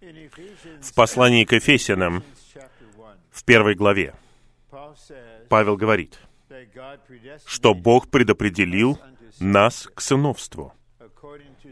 [0.00, 2.24] В послании к Ефесянам,
[3.30, 4.14] в первой главе,
[5.48, 6.18] Павел говорит,
[7.44, 8.98] что Бог предопределил
[9.40, 10.72] нас к сыновству,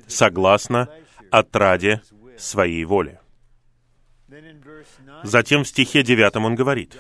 [0.07, 0.89] согласно
[1.31, 2.03] отраде
[2.37, 3.19] своей воли.
[5.23, 6.99] Затем в стихе 9 он говорит,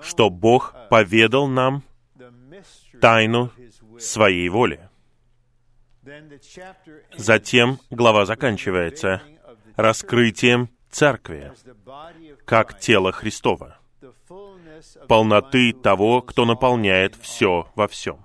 [0.00, 1.82] что Бог поведал нам
[3.00, 3.52] тайну
[3.98, 4.88] своей воли.
[7.16, 9.22] Затем глава заканчивается
[9.76, 11.52] раскрытием церкви
[12.44, 13.78] как тело Христова,
[15.08, 18.24] полноты того, кто наполняет все во всем.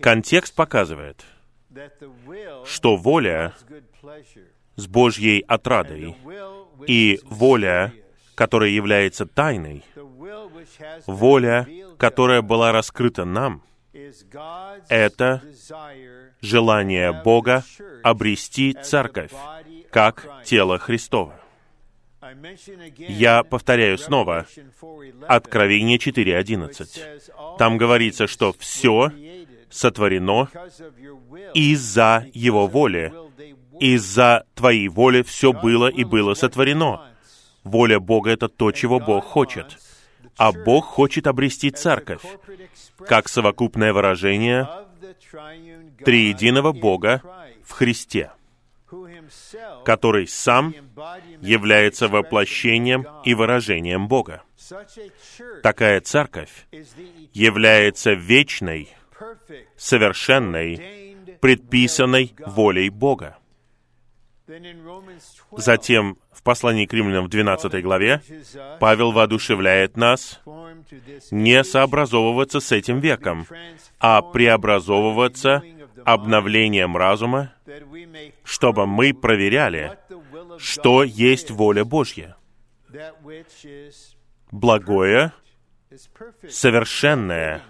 [0.00, 1.24] Контекст показывает,
[2.66, 3.54] что воля
[4.76, 6.16] с Божьей отрадой
[6.86, 7.92] и воля,
[8.34, 9.84] которая является тайной,
[11.06, 11.66] воля,
[11.98, 13.62] которая была раскрыта нам,
[14.88, 15.42] это
[16.40, 17.64] желание Бога
[18.02, 19.32] обрести церковь
[19.90, 21.38] как тело Христова.
[22.96, 24.46] Я повторяю снова,
[25.26, 27.58] Откровение 4.11.
[27.58, 29.10] Там говорится, что все
[29.68, 30.48] сотворено
[31.54, 33.12] из-за Его воли.
[33.80, 37.08] Из-за Твоей воли все было и было сотворено.
[37.64, 39.78] Воля Бога— это то, чего Бог хочет.
[40.36, 42.22] А Бог хочет обрести церковь,
[43.06, 44.68] как совокупное выражение
[46.04, 47.22] триединого Бога
[47.64, 48.32] в Христе
[49.84, 50.74] который сам
[51.40, 54.42] является воплощением и выражением Бога.
[55.62, 56.66] Такая церковь
[57.32, 58.94] является вечной,
[59.76, 63.38] совершенной, предписанной волей Бога.
[65.56, 68.20] Затем в послании к римлянам в 12 главе
[68.80, 70.40] Павел воодушевляет нас
[71.30, 73.46] не сообразовываться с этим веком,
[74.00, 75.62] а преобразовываться
[76.04, 77.54] обновлением разума,
[78.42, 79.96] чтобы мы проверяли,
[80.58, 82.34] что есть воля Божья.
[84.50, 85.32] Благое,
[86.48, 87.62] совершенное.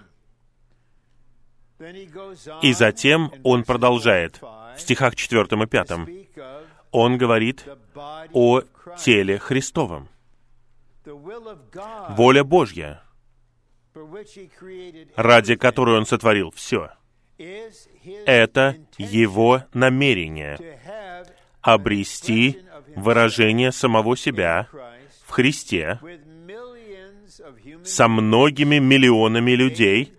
[2.63, 6.22] И затем он продолжает в стихах 4 и 5.
[6.93, 7.67] Он говорит
[8.33, 8.61] о
[8.99, 10.09] теле Христовом.
[12.11, 13.03] Воля Божья,
[15.17, 16.91] ради которой Он сотворил все—
[18.27, 20.59] это его намерение
[21.61, 22.59] обрести
[22.97, 24.69] выражение самого себя
[25.27, 26.01] в Христе
[27.85, 30.13] со многими миллионами людей,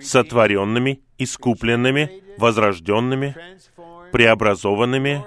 [0.00, 3.34] сотворенными, искупленными, возрожденными,
[4.10, 5.24] преобразованными,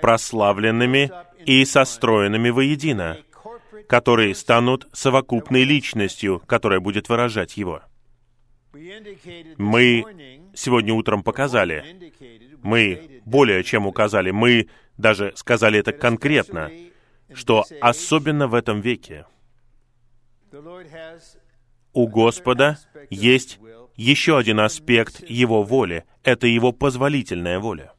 [0.00, 1.10] прославленными
[1.44, 3.18] и состроенными воедино,
[3.88, 7.82] которые станут совокупной личностью, которая будет выражать Его.
[9.56, 10.04] Мы
[10.54, 12.12] сегодня утром показали,
[12.62, 16.70] мы более чем указали, мы даже сказали это конкретно,
[17.32, 19.26] что особенно в этом веке
[21.92, 22.78] у Господа
[23.08, 23.58] есть
[24.00, 26.04] еще один аспект Его воли.
[26.24, 27.92] Это Его позволительная воля.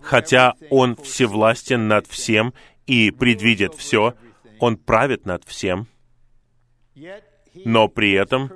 [0.00, 2.54] Хотя Он всевластен над всем
[2.86, 4.14] и предвидит все,
[4.58, 5.88] Он правит над всем,
[7.66, 8.50] но при этом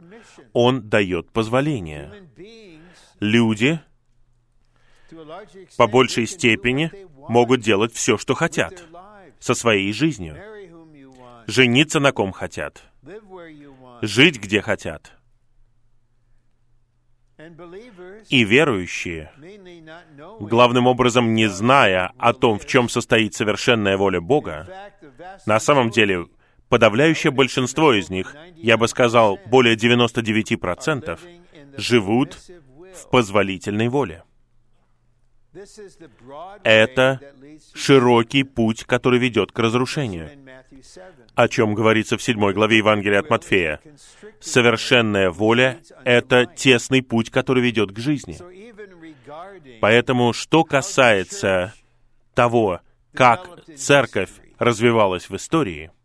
[0.55, 2.31] Он дает позволение.
[3.21, 3.79] Люди
[5.77, 6.91] по большей степени
[7.29, 8.85] могут делать все, что хотят
[9.39, 10.39] со своей жизнью.
[11.47, 12.83] Жениться на ком хотят.
[14.01, 15.13] Жить где хотят.
[18.29, 19.33] И верующие,
[20.41, 24.69] главным образом не зная о том, в чем состоит совершенная воля Бога,
[25.45, 26.27] на самом деле
[26.69, 31.19] подавляющее большинство из них, я бы сказал, более 99%,
[31.77, 32.39] живут
[32.95, 34.23] в позволительной воле.
[36.63, 37.21] Это
[37.75, 40.31] широкий путь, который ведет к разрушению,
[41.35, 43.81] о чем говорится в седьмой главе Евангелия от Матфея.
[44.41, 48.39] Совершенная воля— это тесный путь, который ведет к жизни.
[49.81, 51.75] Поэтому, что касается
[52.35, 52.81] того,
[53.13, 55.91] как церковь развивалась в истории—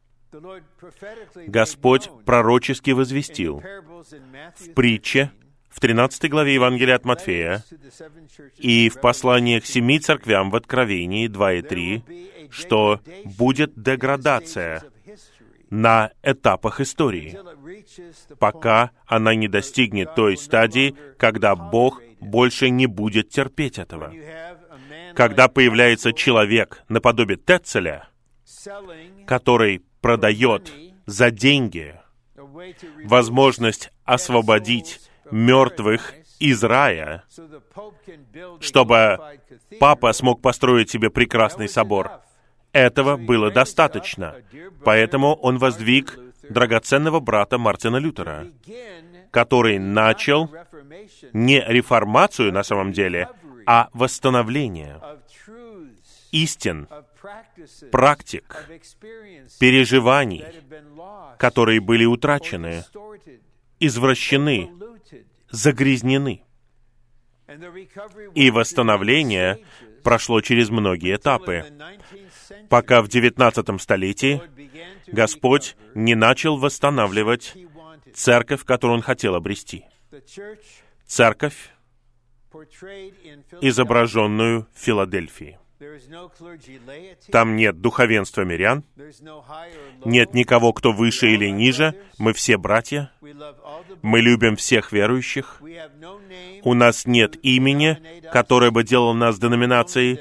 [1.47, 3.63] Господь пророчески возвестил
[4.55, 5.31] в притче,
[5.69, 7.63] в 13 главе Евангелия от Матфея
[8.57, 12.03] и в посланиях семи церквям в Откровении 2 и 3,
[12.49, 14.83] что будет деградация
[15.69, 17.37] на этапах истории,
[18.39, 24.13] пока она не достигнет той стадии, когда Бог больше не будет терпеть этого.
[25.15, 28.07] Когда появляется человек наподобие Тецеля,
[29.25, 30.71] который продает
[31.05, 31.99] за деньги
[33.05, 35.01] возможность освободить
[35.31, 37.23] мертвых из рая,
[38.59, 39.19] чтобы
[39.79, 42.21] папа смог построить себе прекрасный собор.
[42.71, 44.35] Этого было достаточно.
[44.83, 46.19] Поэтому он воздвиг
[46.49, 48.47] драгоценного брата Мартина Лютера,
[49.31, 50.49] который начал
[51.33, 53.29] не реформацию на самом деле,
[53.65, 55.01] а восстановление
[56.31, 56.87] истин,
[57.91, 58.67] практик,
[59.59, 60.45] переживаний,
[61.37, 62.83] которые были утрачены,
[63.79, 64.71] извращены,
[65.49, 66.43] загрязнены.
[68.35, 69.59] И восстановление
[70.03, 71.65] прошло через многие этапы,
[72.69, 74.41] пока в XIX столетии
[75.07, 77.55] Господь не начал восстанавливать
[78.13, 79.85] церковь, которую Он хотел обрести.
[81.05, 81.71] Церковь,
[83.61, 85.57] изображенную в Филадельфии.
[87.31, 88.83] Там нет духовенства мирян,
[90.03, 91.95] нет никого, кто выше или ниже.
[92.17, 93.11] Мы все братья.
[94.01, 95.61] Мы любим всех верующих.
[96.63, 97.97] У нас нет имени,
[98.31, 100.19] которое бы делало нас деноминацией.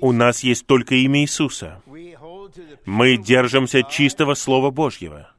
[0.00, 1.82] У нас есть только имя Иисуса.
[2.84, 5.30] Мы держимся чистого Слова Божьего.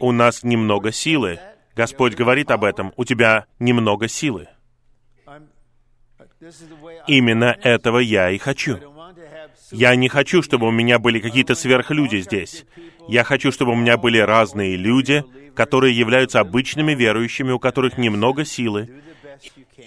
[0.00, 1.38] У нас немного силы.
[1.74, 2.92] Господь говорит об этом.
[2.96, 4.48] У тебя немного силы.
[7.06, 8.78] Именно этого я и хочу.
[9.70, 12.64] Я не хочу, чтобы у меня были какие-то сверхлюди здесь.
[13.08, 15.24] Я хочу, чтобы у меня были разные люди,
[15.54, 18.90] которые являются обычными верующими, у которых немного силы,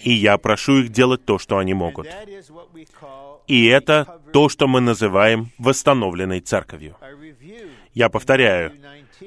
[0.02, 2.06] и я прошу их делать то, что они могут.
[3.46, 6.96] И это то, что мы называем восстановленной церковью.
[7.92, 8.72] Я повторяю,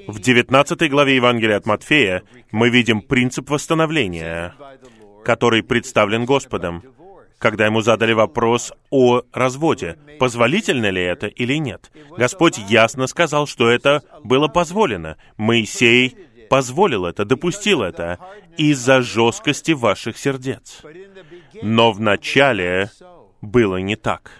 [0.06, 4.54] в 19 главе Евангелия от Матфея мы видим принцип восстановления,
[5.24, 6.82] который представлен Господом
[7.38, 11.90] когда ему задали вопрос о разводе, позволительно ли это или нет.
[12.16, 15.16] Господь ясно сказал, что это было позволено.
[15.36, 16.16] Моисей
[16.48, 18.18] позволил это, допустил это
[18.56, 20.82] из-за жесткости ваших сердец.
[21.62, 22.90] Но вначале
[23.40, 24.30] было не так.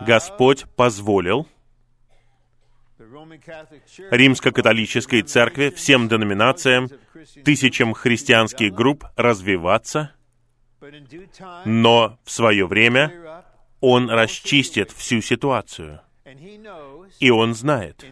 [0.00, 1.46] Господь позволил
[4.10, 6.88] Римско-католической церкви, всем деноминациям,
[7.44, 10.12] тысячам христианских групп развиваться–
[11.64, 13.44] но в свое время
[13.80, 16.00] Он расчистит всю ситуацию.
[17.20, 18.04] И Он знает,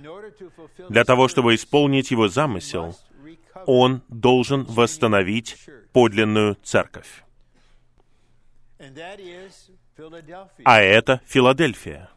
[0.89, 2.97] для того, чтобы исполнить Его замысел,
[3.67, 5.57] Он должен восстановить
[5.93, 7.25] подлинную церковь.
[10.65, 12.11] А это Филадельфия.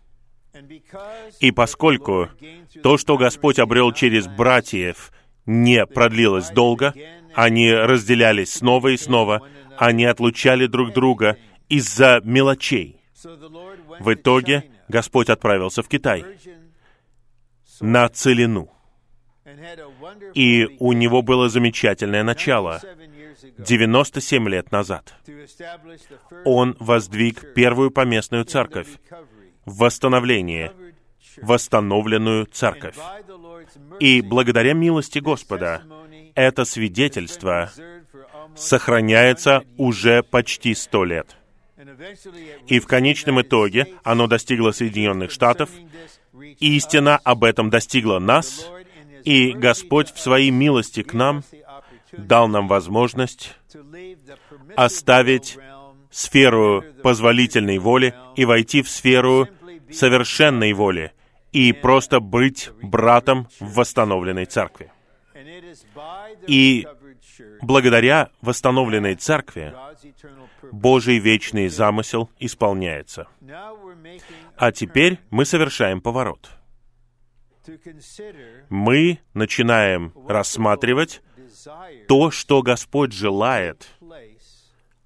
[1.40, 2.30] И поскольку
[2.84, 5.12] то, что Господь обрел через братьев,
[5.46, 6.94] не продлилось долго,
[7.34, 9.48] они разделялись снова и снова,
[9.78, 11.38] они отлучали друг друга
[11.70, 12.99] из-за мелочей.
[14.00, 16.26] В итоге Господь отправился в Китай.
[17.82, 18.72] На целину.
[20.34, 22.82] И у него было замечательное начало.
[23.58, 25.16] 97 лет назад.
[26.46, 28.88] он воздвиг первую поместную церковь,
[29.66, 30.74] восстановление,
[31.42, 32.98] восстановленную церковь.
[34.00, 35.84] И благодаря милости Господа
[36.36, 37.72] это свидетельство
[38.56, 41.39] сохраняется уже почти сто лет.
[42.68, 45.70] И в конечном итоге оно достигло Соединенных Штатов,
[46.60, 48.68] истина об этом достигла нас,
[49.24, 51.44] и Господь в своей милости к нам
[52.12, 53.56] дал нам возможность
[54.76, 55.58] оставить
[56.10, 59.48] сферу позволительной воли и войти в сферу
[59.92, 61.12] совершенной воли
[61.52, 64.92] и просто быть братом в восстановленной церкви.
[66.48, 66.88] И
[67.62, 69.74] благодаря восстановленной церкви
[70.72, 73.28] Божий вечный замысел исполняется.
[74.56, 76.50] А теперь мы совершаем поворот.
[78.70, 81.22] Мы начинаем рассматривать
[82.08, 83.90] то, что Господь желает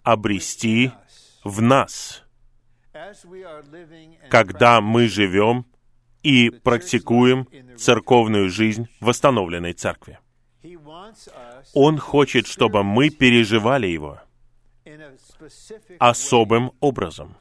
[0.03, 0.91] обрести
[1.43, 2.23] в нас,
[4.29, 5.65] когда мы живем
[6.21, 7.47] и практикуем
[7.77, 10.19] церковную жизнь восстановленной церкви.
[11.73, 14.21] Он хочет, чтобы мы переживали его
[15.99, 17.35] особым образом.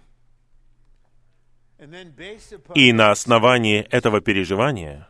[2.75, 5.09] И на основании этого переживания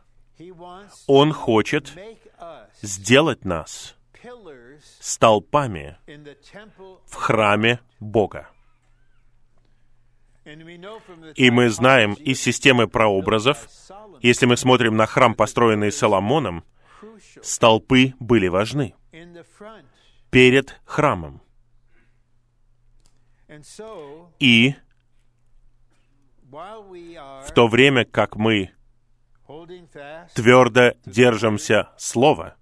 [1.06, 1.92] Он хочет
[2.80, 3.94] сделать нас
[5.00, 5.98] столпами
[7.06, 8.48] в храме Бога.
[11.36, 13.68] И мы знаем из системы прообразов,
[14.20, 16.64] если мы смотрим на храм, построенный Соломоном,
[17.42, 18.94] столпы были важны
[20.30, 21.42] перед храмом.
[24.38, 24.74] И
[26.48, 28.70] в то время, как мы
[30.34, 32.56] твердо держимся Слова,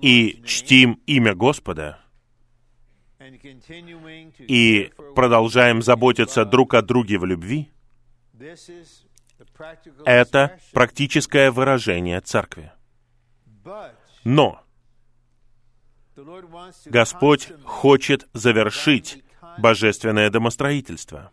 [0.00, 2.00] и чтим имя Господа,
[4.38, 7.70] и продолжаем заботиться друг о друге в любви,
[10.04, 12.72] это практическое выражение церкви.
[14.24, 14.62] Но
[16.86, 19.22] Господь хочет завершить
[19.58, 21.30] божественное домостроительство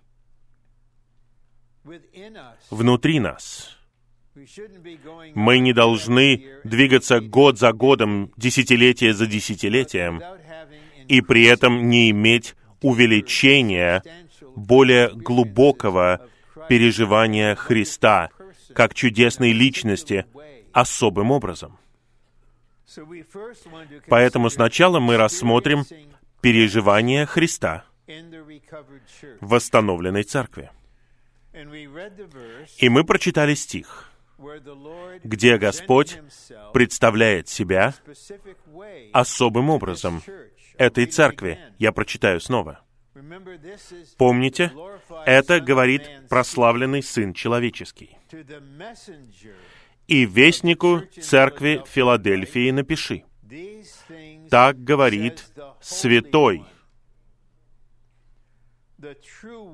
[2.69, 3.77] внутри нас.
[5.33, 10.21] Мы не должны двигаться год за годом, десятилетие за десятилетием,
[11.07, 14.03] и при этом не иметь увеличения
[14.55, 16.27] более глубокого
[16.67, 18.29] переживания Христа
[18.73, 20.25] как чудесной личности
[20.73, 21.77] особым образом.
[24.07, 25.85] Поэтому сначала мы рассмотрим
[26.41, 30.71] переживание Христа в восстановленной церкви.
[32.77, 34.11] И мы прочитали стих,
[35.23, 36.19] где Господь
[36.73, 37.93] представляет себя
[39.13, 40.21] особым образом
[40.77, 41.59] этой церкви.
[41.79, 42.81] Я прочитаю снова.
[44.17, 44.71] Помните,
[45.25, 48.17] это говорит прославленный Сын Человеческий.
[50.07, 53.23] «И вестнику церкви Филадельфии напиши,
[54.49, 55.45] так говорит
[55.81, 56.63] святой,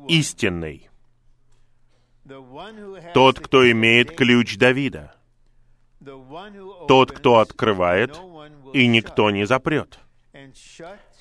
[0.08, 0.90] истинный,
[3.14, 5.16] тот, кто имеет ключ Давида,
[6.88, 8.20] тот, кто открывает,
[8.74, 10.00] и никто не запрет,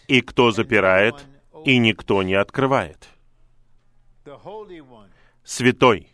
[0.06, 1.26] и кто запирает,
[1.64, 3.08] и никто не открывает.
[5.44, 6.08] Святой,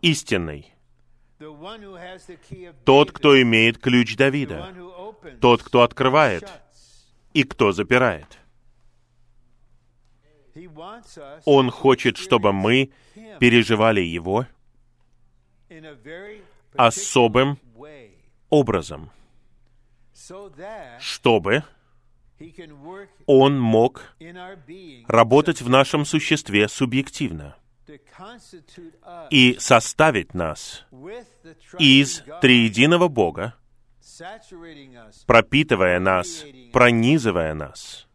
[0.00, 0.71] истинный,
[2.84, 4.74] тот, кто имеет ключ Давида,
[5.40, 6.48] тот, кто открывает,
[7.32, 8.38] и кто запирает.
[11.44, 12.90] Он хочет, чтобы мы
[13.40, 14.46] переживали Его
[16.76, 17.58] особым
[18.50, 19.10] образом,
[20.98, 21.64] чтобы
[23.26, 24.14] Он мог
[25.08, 27.56] работать в нашем существе субъективно
[29.30, 30.86] и составить нас
[31.78, 33.54] из триединого Бога,
[35.26, 38.06] пропитывая нас, пронизывая нас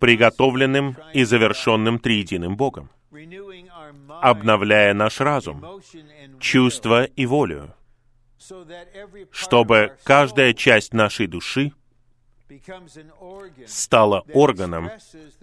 [0.00, 2.90] приготовленным и завершенным триединым Богом,
[4.20, 5.82] обновляя наш разум,
[6.40, 7.74] чувства и волю,
[9.30, 11.72] чтобы каждая часть нашей души
[13.66, 14.90] стала органом,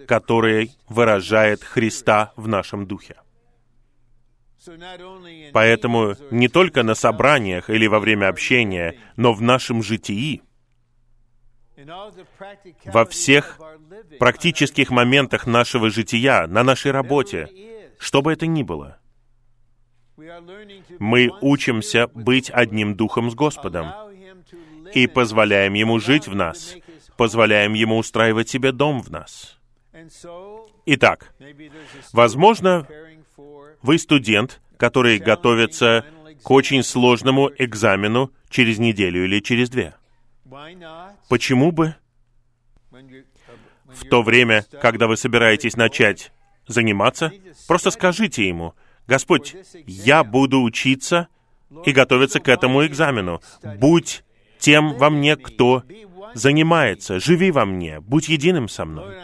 [0.08, 3.16] который выражает Христа в нашем духе.
[5.54, 10.42] Поэтому не только на собраниях или во время общения, но в нашем житии,
[12.86, 13.60] во всех
[14.18, 17.50] практических моментах нашего жития, на нашей работе,
[18.00, 18.98] что бы это ни было,
[21.00, 23.92] мы учимся быть одним духом с Господом
[24.94, 26.76] и позволяем Ему жить в нас,
[27.18, 29.58] позволяем Ему устраивать себе дом в нас.
[30.86, 31.34] Итак,
[32.12, 32.88] возможно,
[33.82, 36.06] вы студент, который готовится
[36.44, 39.96] к очень сложному экзамену через неделю или через две.
[41.30, 41.96] Почему бы
[42.92, 46.32] в то время, когда вы собираетесь начать
[46.68, 47.32] заниматься,
[47.68, 48.74] просто скажите ему,
[49.08, 51.28] «Господь, я буду учиться
[51.86, 53.42] и готовиться к этому экзамену.
[53.78, 54.24] Будь
[54.60, 55.84] тем во мне, кто
[56.36, 57.20] занимается.
[57.20, 59.16] Живи во мне, будь единым со мной.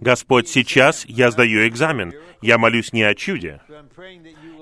[0.00, 2.12] Господь, сейчас я сдаю экзамен.
[2.42, 3.62] Я молюсь не о чуде.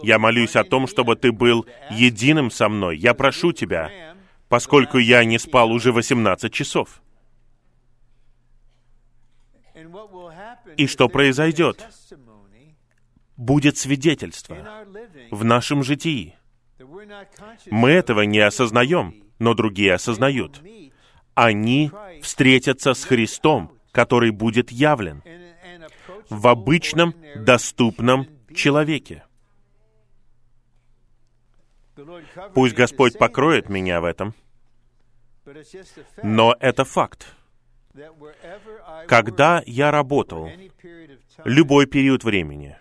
[0.03, 2.97] Я молюсь о том, чтобы Ты был единым со мной.
[2.99, 4.15] Я прошу Тебя,
[4.49, 7.03] поскольку я не спал уже 18 часов.
[10.77, 11.85] И что произойдет?
[13.37, 14.85] Будет свидетельство
[15.31, 16.37] в нашем житии.
[17.71, 20.63] Мы этого не осознаем, но другие осознают.
[21.35, 21.91] Они
[22.23, 25.23] встретятся с Христом, который будет явлен
[26.29, 29.25] в обычном, доступном человеке.
[32.55, 34.35] Пусть Господь покроет меня в этом,
[36.23, 37.35] но это факт.
[39.07, 40.51] Когда я работал,
[41.45, 42.77] любой период времени,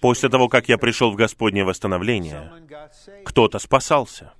[0.00, 2.52] после того, как я пришел в Господнее восстановление,
[3.24, 4.32] кто-то спасался.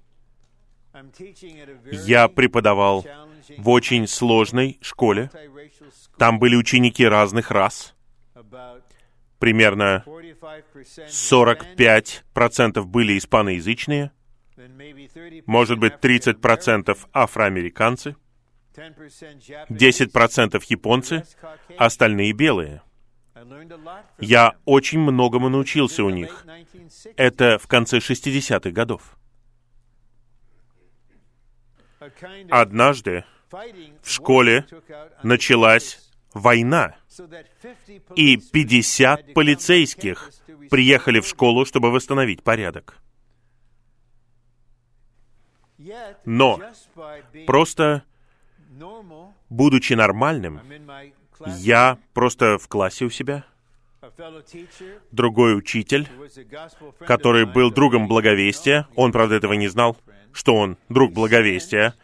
[1.93, 3.05] Я преподавал
[3.59, 5.31] в очень сложной школе.
[6.19, 7.95] Там были ученики разных рас.
[9.39, 14.13] Примерно 45% были испаноязычные,
[15.45, 18.17] может быть, 30% афроамериканцы,
[18.75, 21.23] 10% японцы,
[21.77, 22.81] остальные белые.
[24.19, 26.47] Я очень многому научился у них.
[27.17, 29.19] Это в конце 60-х годов.
[32.51, 34.67] Однажды в школе
[35.23, 36.97] началась война,
[38.15, 40.31] и 50 полицейских
[40.71, 42.99] приехали в школу, чтобы восстановить порядок.
[46.25, 46.61] Но
[47.47, 48.03] просто
[49.49, 50.61] будучи нормальным,
[51.47, 53.45] я просто в классе у себя,
[55.11, 56.09] другой учитель,
[57.01, 59.97] который был другом благовестия, он, правда, этого не знал,
[60.37, 61.95] что он друг благовестия,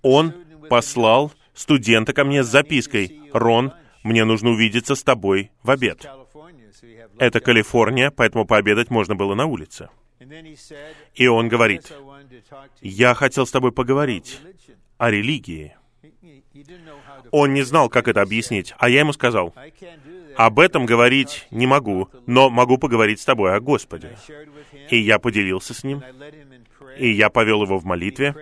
[0.00, 0.32] он
[0.70, 3.72] послал студента ко мне с запиской, «Рон,
[4.02, 6.06] мне нужно увидеться с тобой в обед».
[7.18, 9.90] Это Калифорния, поэтому пообедать можно было на улице.
[11.14, 11.92] И он говорит,
[12.80, 14.40] «Я хотел с тобой поговорить
[14.96, 15.76] о религии».
[17.30, 19.54] Он не знал, как это объяснить, а я ему сказал,
[20.36, 24.16] об этом говорить не могу, но могу поговорить с тобой о Господе.
[24.90, 26.02] И я поделился с ним,
[26.98, 28.34] и я повел его в молитве,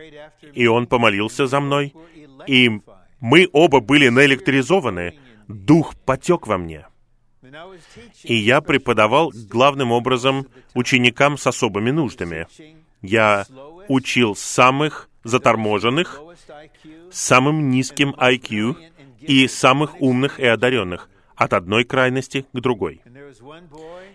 [0.52, 1.94] и он помолился за мной,
[2.46, 2.70] и
[3.20, 6.86] мы оба были наэлектризованы, дух потек во мне.
[8.22, 12.46] И я преподавал главным образом ученикам с особыми нуждами.
[13.02, 13.46] Я
[13.88, 16.20] учил самых заторможенных,
[17.10, 18.76] самым низким IQ
[19.20, 23.02] и самых умных и одаренных, от одной крайности к другой.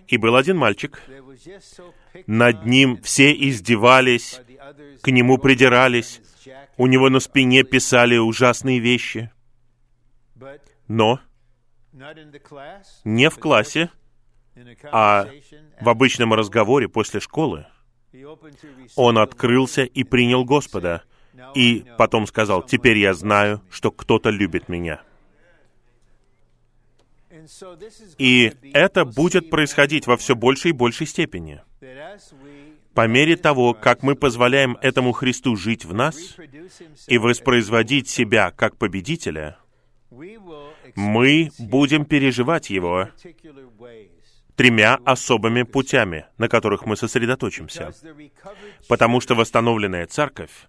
[0.07, 1.01] И был один мальчик,
[2.27, 4.39] над ним все издевались,
[5.01, 6.21] к нему придирались,
[6.77, 9.31] у него на спине писали ужасные вещи.
[10.87, 11.19] Но
[13.03, 13.89] не в классе,
[14.91, 15.27] а
[15.81, 17.65] в обычном разговоре после школы
[18.95, 21.03] он открылся и принял Господа,
[21.53, 25.01] и потом сказал, «Теперь я знаю, что кто-то любит меня».
[28.17, 31.61] И это будет происходить во все большей и большей степени.
[32.93, 36.37] По мере того, как мы позволяем этому Христу жить в нас
[37.07, 39.57] и воспроизводить себя как победителя,
[40.95, 43.09] мы будем переживать Его
[44.55, 47.93] тремя особыми путями, на которых мы сосредоточимся.
[48.87, 50.67] Потому что восстановленная церковь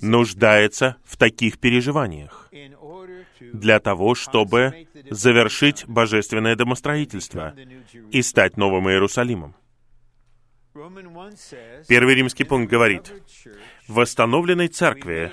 [0.00, 2.50] нуждается в таких переживаниях
[3.40, 7.54] для того, чтобы завершить божественное домостроительство
[8.10, 9.54] и стать новым Иерусалимом.
[11.88, 13.12] Первый римский пункт говорит,
[13.88, 15.32] в восстановленной церкви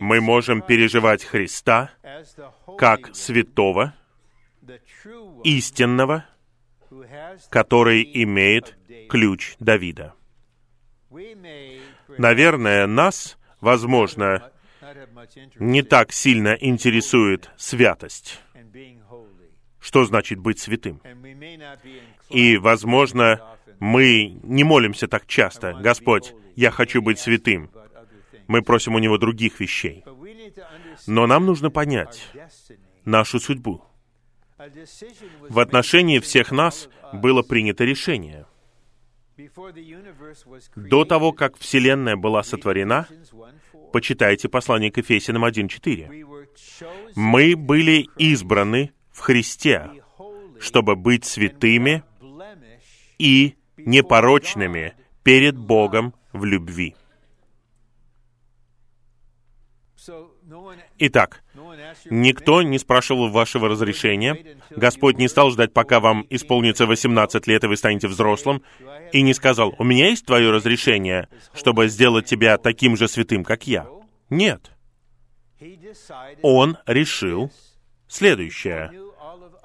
[0.00, 1.90] мы можем переживать Христа
[2.78, 3.94] как святого,
[5.44, 6.24] истинного,
[7.50, 8.76] который имеет
[9.08, 10.14] ключ Давида.
[12.18, 14.50] Наверное, нас, возможно,
[15.58, 18.40] не так сильно интересует святость.
[19.78, 21.00] Что значит быть святым?
[22.28, 25.72] И, возможно, мы не молимся так часто.
[25.72, 27.70] Господь, я хочу быть святым.
[28.46, 30.04] Мы просим у Него других вещей.
[31.06, 32.28] Но нам нужно понять
[33.04, 33.84] нашу судьбу.
[35.48, 38.46] В отношении всех нас было принято решение.
[40.76, 43.08] До того, как Вселенная была сотворена,
[43.92, 46.26] почитайте послание к Ефесянам 1.4.
[47.14, 49.90] Мы были избраны в Христе,
[50.58, 52.02] чтобы быть святыми
[53.18, 56.94] и непорочными перед Богом в любви.
[60.98, 61.42] Итак,
[62.10, 64.36] никто не спрашивал вашего разрешения.
[64.70, 68.62] Господь не стал ждать, пока вам исполнится 18 лет, и вы станете взрослым,
[69.12, 73.66] и не сказал, «У меня есть твое разрешение, чтобы сделать тебя таким же святым, как
[73.66, 73.86] я».
[74.28, 74.70] Нет.
[76.42, 77.50] Он решил
[78.08, 78.92] следующее.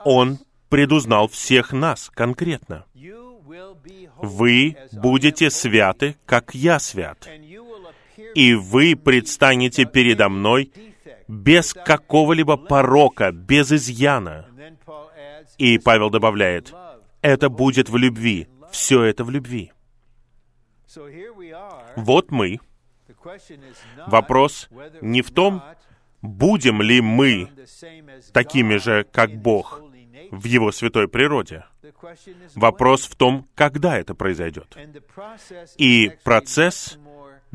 [0.04, 0.40] Он
[0.70, 2.86] предузнал всех нас конкретно.
[4.18, 7.28] Вы будете святы, как я свят.
[8.34, 10.72] И вы предстанете передо мной
[11.28, 14.46] без какого-либо порока, без изъяна.
[15.58, 16.74] И Павел добавляет,
[17.22, 18.48] это будет в любви.
[18.72, 19.72] Все это в любви.
[21.96, 22.60] Вот мы.
[24.08, 24.70] Вопрос
[25.02, 25.64] не в том,
[26.22, 27.50] будем ли мы
[28.34, 29.82] такими же, как Бог,
[30.32, 31.66] в Его святой природе.
[32.56, 34.76] Вопрос в том, когда это произойдет.
[35.78, 36.98] И процесс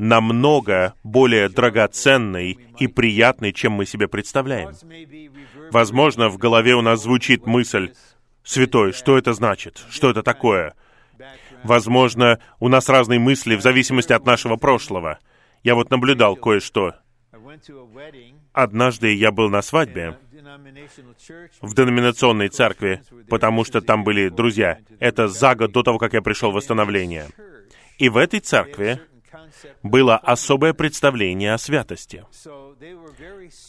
[0.01, 4.71] намного более драгоценный и приятный, чем мы себе представляем.
[5.71, 7.93] Возможно, в голове у нас звучит мысль,
[8.43, 9.85] «Святой, что это значит?
[9.91, 10.73] Что это такое?»
[11.63, 15.19] Возможно, у нас разные мысли в зависимости от нашего прошлого.
[15.61, 16.95] Я вот наблюдал кое-что.
[18.53, 20.17] Однажды я был на свадьбе
[21.61, 24.79] в деноминационной церкви, потому что там были друзья.
[24.99, 27.27] Это за год до того, как я пришел в восстановление.
[27.99, 28.99] И в этой церкви
[29.83, 32.25] было особое представление о святости.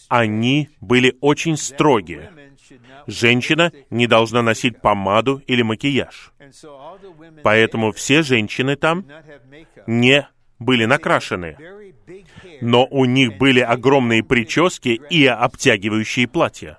[0.09, 2.29] Они были очень строги.
[3.07, 6.33] Женщина не должна носить помаду или макияж.
[7.43, 9.07] Поэтому все женщины там
[9.87, 11.57] не были накрашены.
[12.61, 16.79] Но у них были огромные прически и обтягивающие платья.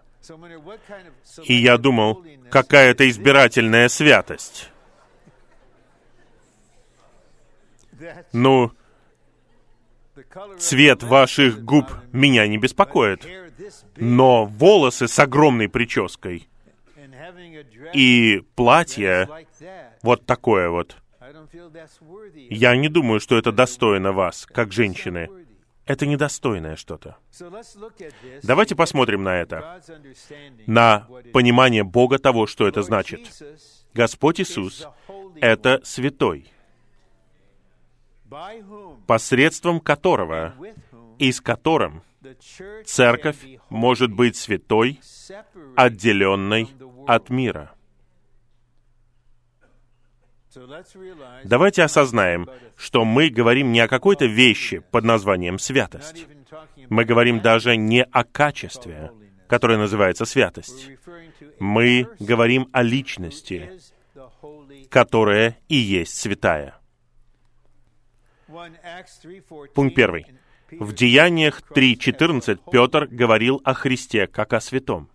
[1.44, 4.70] И я думал, какая-то избирательная святость.
[8.32, 8.72] Ну,
[10.58, 13.26] цвет ваших губ меня не беспокоит,
[13.96, 16.48] но волосы с огромной прической
[17.94, 19.30] и платье
[20.02, 20.98] вот такое вот.
[22.50, 25.30] Я не думаю, что это достойно вас, как женщины.
[25.86, 27.18] Это недостойное что-то.
[28.42, 29.82] Давайте посмотрим на это,
[30.66, 33.30] на понимание Бога того, что это значит.
[33.94, 34.88] Господь Иисус—
[35.42, 36.50] это святой,
[39.08, 40.56] посредством которого
[41.20, 42.04] и с которым
[42.86, 43.38] церковь
[43.70, 45.00] может быть святой,
[45.76, 46.70] отделенной
[47.08, 47.74] от мира.
[51.44, 56.28] Давайте осознаем, что мы говорим не о какой-то вещи под названием святость.
[56.90, 59.12] Мы говорим даже не о качестве,
[59.48, 60.92] которое называется святость.
[61.60, 63.72] Мы говорим о личности,
[64.90, 66.80] которая и есть святая.
[69.74, 70.26] Пункт первый.
[70.72, 75.10] В Деяниях 3.14 Петр говорил о Христе как о святом.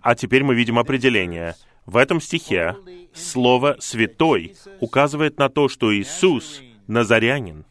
[0.00, 1.54] А теперь мы видим определение.
[1.86, 2.76] В этом стихе
[3.12, 7.66] слово «святой» указывает на то, что Иисус, Назарянин,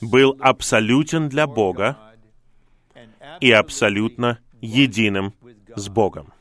[0.00, 1.98] был абсолютен для Бога
[3.40, 5.34] и абсолютно единым
[5.74, 6.32] с Богом.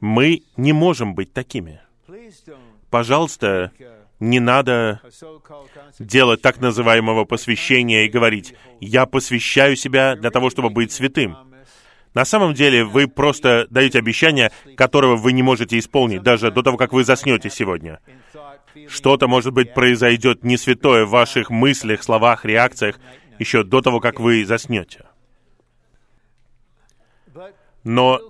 [0.00, 1.80] Мы не можем быть такими.
[2.92, 3.72] Пожалуйста,
[4.20, 5.00] не надо
[5.98, 11.38] делать так называемого посвящения и говорить, «Я посвящаю себя для того, чтобы быть святым».
[12.12, 16.76] На самом деле вы просто даете обещание, которого вы не можете исполнить, даже до того,
[16.76, 17.98] как вы заснете сегодня.
[18.88, 23.00] Что-то, может быть, произойдет не святое в ваших мыслях, словах, реакциях,
[23.38, 25.06] еще до того, как вы заснете.
[27.84, 28.20] Но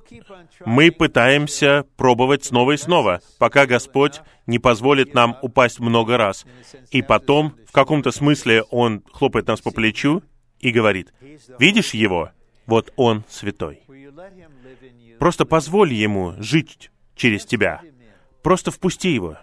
[0.64, 6.46] мы пытаемся пробовать снова и снова, пока Господь не позволит нам упасть много раз.
[6.90, 10.22] И потом, в каком-то смысле, Он хлопает нас по плечу
[10.60, 11.12] и говорит,
[11.58, 12.30] «Видишь его?
[12.66, 13.82] Вот он святой.
[15.18, 17.82] Просто позволь ему жить через тебя.
[18.42, 19.38] Просто впусти его.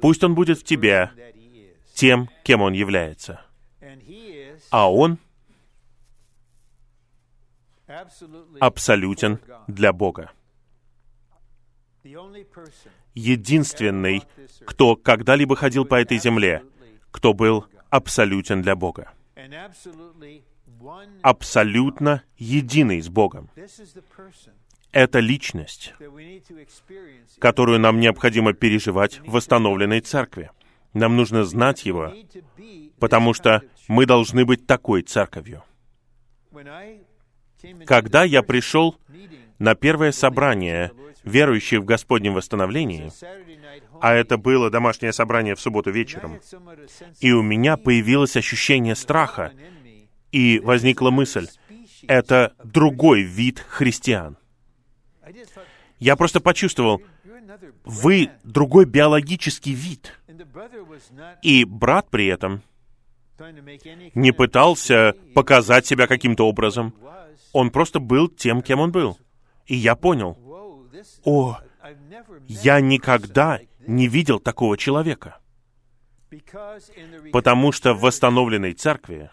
[0.00, 1.10] Пусть он будет в тебе
[1.94, 3.40] тем, кем он является.
[4.70, 5.18] А он
[8.60, 10.30] абсолютен для Бога.
[13.14, 14.22] Единственный,
[14.66, 16.64] кто когда-либо ходил по этой земле,
[17.10, 19.12] кто был абсолютен для Бога
[21.22, 23.50] абсолютно единый с Богом.
[24.90, 25.94] Это личность,
[27.38, 30.50] которую нам необходимо переживать в восстановленной церкви.
[30.92, 32.12] Нам нужно знать Его,
[32.98, 35.62] потому что мы должны быть такой церковью.
[37.86, 38.96] Когда я пришел
[39.58, 40.92] на первое собрание
[41.24, 43.10] верующих в Господнем восстановлении,
[44.00, 46.40] а это было домашнее собрание в субботу вечером,
[47.20, 49.52] и у меня появилось ощущение страха,
[50.32, 51.46] и возникла мысль,
[52.08, 54.36] это другой вид христиан.
[55.98, 57.00] Я просто почувствовал,
[57.84, 60.18] вы другой биологический вид.
[61.42, 62.62] И брат при этом
[64.14, 66.94] не пытался показать себя каким-то образом.
[67.52, 69.18] Он просто был тем, кем он был.
[69.66, 70.36] И я понял,
[71.24, 71.58] о,
[72.48, 75.38] я никогда не видел такого человека.
[77.32, 79.30] Потому что в восстановленной церкви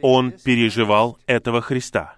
[0.00, 2.14] он переживал этого Христа.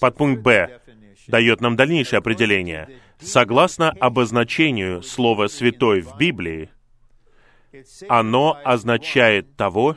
[0.00, 0.80] Подпункт Б
[1.26, 3.00] дает нам дальнейшее определение.
[3.20, 6.70] Согласно обозначению слова «святой» в Библии,
[8.08, 9.96] оно означает того,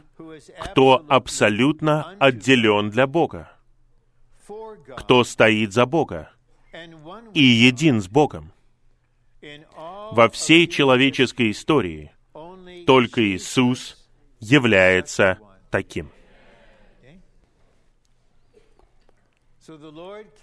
[0.60, 3.52] кто абсолютно отделен для Бога,
[4.98, 6.32] кто стоит за Бога
[7.34, 8.52] и един с Богом.
[10.12, 12.12] Во всей человеческой истории
[12.86, 14.08] только Иисус
[14.40, 16.12] является таким.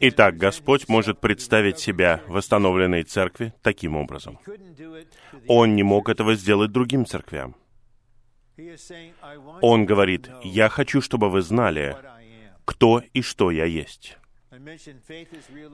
[0.00, 4.38] Итак, Господь может представить себя восстановленной церкви таким образом.
[5.46, 7.54] Он не мог этого сделать другим церквям.
[9.60, 11.96] Он говорит, «Я хочу, чтобы вы знали,
[12.64, 14.16] кто и что я есть».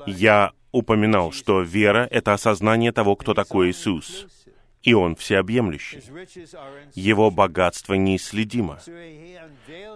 [0.07, 4.27] Я упоминал, что вера— это осознание того, кто такой Иисус.
[4.83, 6.01] и Он всеобъемлющий.
[6.95, 8.79] Его богатство неисследимо.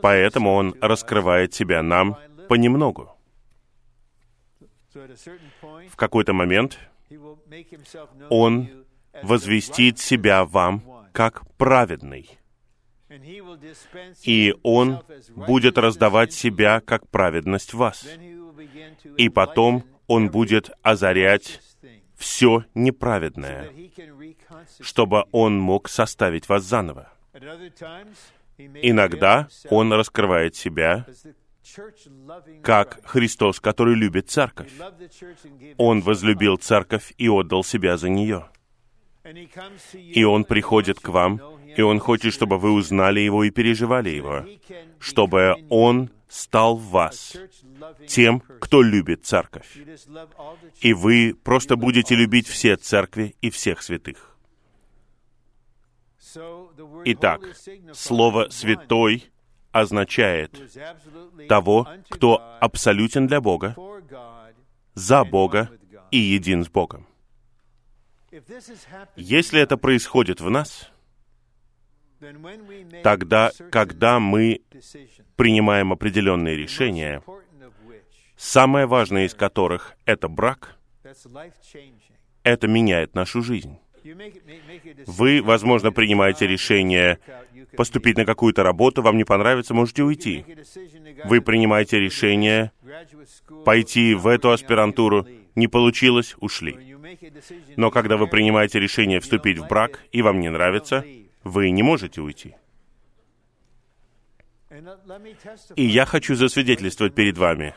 [0.02, 2.16] Поэтому Он раскрывает себя нам
[2.48, 3.16] понемногу.
[4.92, 6.78] В какой-то момент
[8.30, 8.68] Он
[9.22, 12.39] возвестит себя вам как праведный.
[14.24, 15.02] И Он
[15.34, 18.06] будет раздавать себя как праведность вас.
[19.16, 21.60] И потом Он будет озарять
[22.16, 23.70] все неправедное,
[24.80, 27.12] чтобы Он мог составить вас заново.
[28.58, 31.06] Иногда Он раскрывает себя
[32.62, 34.72] как Христос, который любит церковь.
[35.76, 38.48] Он возлюбил церковь и отдал себя за нее.
[40.14, 41.40] И Он приходит к вам,
[41.76, 44.44] и Он хочет, чтобы вы узнали Его и переживали Его,
[44.98, 47.36] чтобы Он стал в вас
[48.06, 49.76] тем, кто любит церковь.
[50.80, 54.36] И вы просто будете любить все церкви и всех святых.
[57.04, 57.40] Итак,
[57.92, 59.30] слово «святой»
[59.72, 60.58] означает
[61.48, 63.74] того, кто абсолютен для Бога,
[64.94, 65.70] за Бога
[66.10, 67.06] и един с Богом.
[69.16, 70.90] Если это происходит в нас,
[73.02, 74.60] тогда, когда мы
[75.36, 77.22] принимаем определенные решения,
[78.36, 80.76] самое важное из которых— это брак,
[82.44, 83.78] это меняет нашу жизнь.
[85.06, 87.18] Вы, возможно, принимаете решение
[87.76, 90.44] поступить на какую-то работу, вам не понравится, можете уйти.
[91.24, 92.72] Вы принимаете решение
[93.64, 96.89] пойти в эту аспирантуру, не получилось, ушли.
[97.76, 101.04] Но когда вы принимаете решение вступить в брак, и вам не нравится,
[101.44, 102.54] вы не можете уйти.
[105.74, 107.74] И я хочу засвидетельствовать перед вами,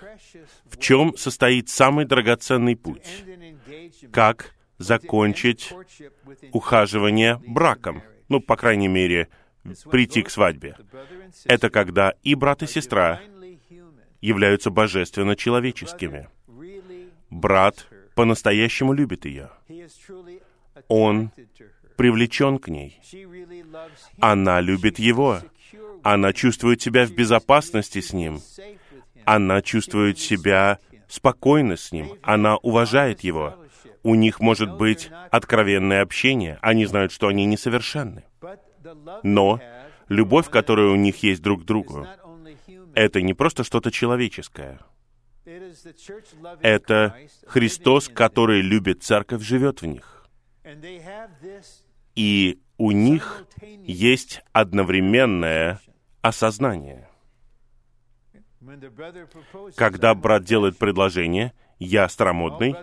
[0.65, 3.23] в чем состоит самый драгоценный путь,
[4.11, 5.73] как закончить
[6.51, 9.29] ухаживание браком, ну, по крайней мере,
[9.89, 10.75] прийти к свадьбе.
[11.45, 13.21] Это когда и брат, и сестра
[14.21, 16.29] являются божественно человеческими.
[17.29, 19.49] Брат по-настоящему любит ее.
[20.87, 21.31] Он
[21.97, 22.99] привлечен к ней.
[24.19, 25.39] Она любит его.
[26.03, 28.41] Она чувствует себя в безопасности с ним.
[29.25, 32.13] Она чувствует себя спокойно с ним.
[32.21, 33.55] Она уважает его.
[34.03, 36.59] У них может быть откровенное общение.
[36.61, 38.25] Они знают, что они несовершенны.
[39.23, 39.61] Но
[40.09, 42.05] любовь, которая у них есть друг к другу,
[42.95, 44.79] это не просто что-то человеческое.
[46.61, 47.15] Это
[47.47, 50.27] Христос, который любит церковь, живет в них.
[52.15, 55.79] И у них есть одновременное
[56.21, 57.09] осознание.
[59.75, 62.75] Когда брат делает предложение, я старомодный,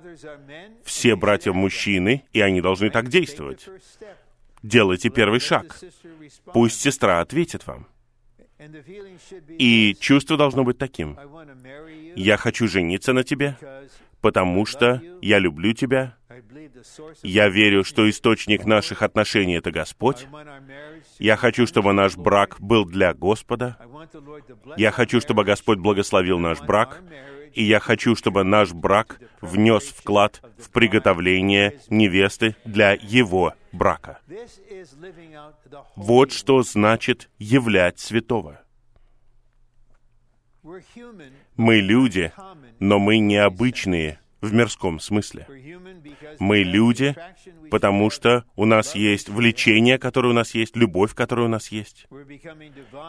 [0.85, 3.66] все братья мужчины, и они должны так действовать.
[4.62, 5.79] Делайте первый шаг.
[6.53, 7.87] Пусть сестра ответит вам.
[9.59, 11.18] И чувство должно быть таким.
[12.16, 13.57] Я хочу жениться на тебе,
[14.20, 16.16] потому что я люблю тебя.
[17.23, 20.27] Я верю, что источник наших отношений— это Господь.
[21.18, 23.79] Я хочу, чтобы наш брак был для Господа.
[24.77, 27.03] Я хочу, чтобы Господь благословил наш брак.
[27.55, 34.21] И я хочу, чтобы наш брак внес вклад в приготовление невесты для его брака.
[35.97, 38.61] Вот что значит являть святого.
[41.57, 42.33] Мы люди,
[42.79, 45.46] но мы необычные в мирском смысле.
[46.38, 47.14] Мы люди,
[47.70, 52.07] потому что у нас есть влечение, которое у нас есть, любовь, которая у нас есть.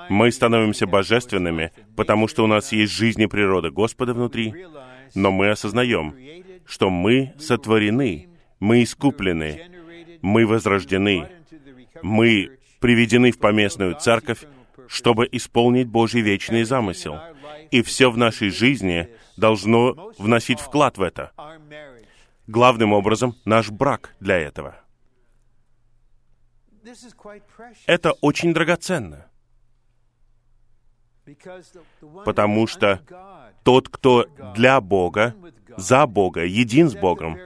[0.09, 4.53] Мы становимся божественными, потому что у нас есть жизнь и природа Господа внутри,
[5.15, 6.15] но мы осознаем,
[6.65, 9.69] что мы сотворены, мы искуплены,
[10.21, 11.27] мы возрождены,
[12.01, 14.45] мы приведены в поместную церковь,
[14.91, 17.17] чтобы исполнить Божий вечный замысел.
[17.71, 21.31] И все в нашей жизни должно вносить вклад в это.
[22.45, 24.75] Главным образом, наш брак для этого.
[27.85, 29.27] Это очень драгоценно.
[32.25, 32.99] Потому что
[33.63, 35.35] тот, кто для Бога,
[35.77, 37.39] за Бога, един с Богом,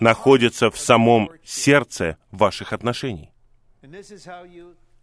[0.00, 3.30] находится в самом сердце ваших отношений.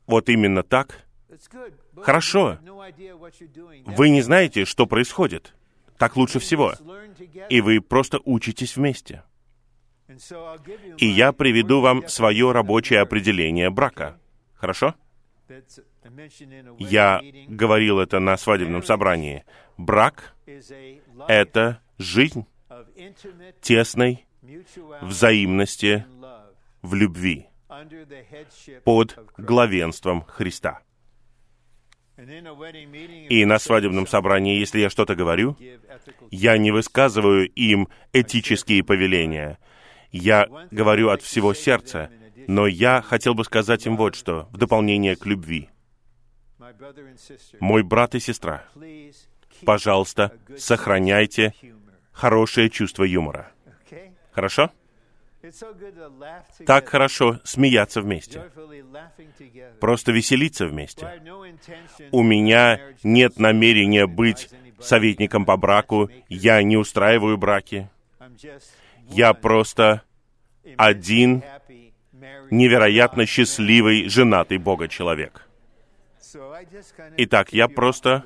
[0.07, 1.05] Вот именно так.
[2.01, 2.57] Хорошо.
[3.85, 5.53] Вы не знаете, что происходит.
[5.97, 6.73] Так лучше всего.
[7.49, 9.23] И вы просто учитесь вместе.
[10.97, 14.19] И я приведу вам свое рабочее определение брака.
[14.55, 14.95] Хорошо?
[16.79, 19.45] Я говорил это на свадебном собрании.
[19.77, 20.35] Брак—
[21.27, 22.45] это жизнь
[23.61, 24.25] тесной
[25.01, 26.05] взаимности
[26.81, 27.47] в любви.
[28.83, 30.81] под главенством Христа.
[33.29, 35.55] И на свадебном собрании, если я что-то говорю,
[36.31, 39.57] я не высказываю им этические повеления.
[40.11, 42.09] Я говорю от всего сердца,
[42.47, 45.69] но я хотел бы сказать им вот что, в дополнение к любви.
[47.59, 48.65] Мой брат и сестра,
[49.65, 51.53] пожалуйста, сохраняйте
[52.11, 53.51] хорошее чувство юмора.
[54.31, 54.71] Хорошо?
[56.65, 58.51] Так хорошо смеяться вместе.
[59.79, 61.21] Просто веселиться вместе.
[62.11, 64.49] У меня нет намерения быть
[64.79, 66.09] советником по браку.
[66.27, 67.89] Я не устраиваю браки.
[69.09, 70.03] Я просто
[70.77, 71.43] один
[72.51, 75.47] невероятно счастливый, женатый Бога человек.
[77.17, 78.25] Итак, я просто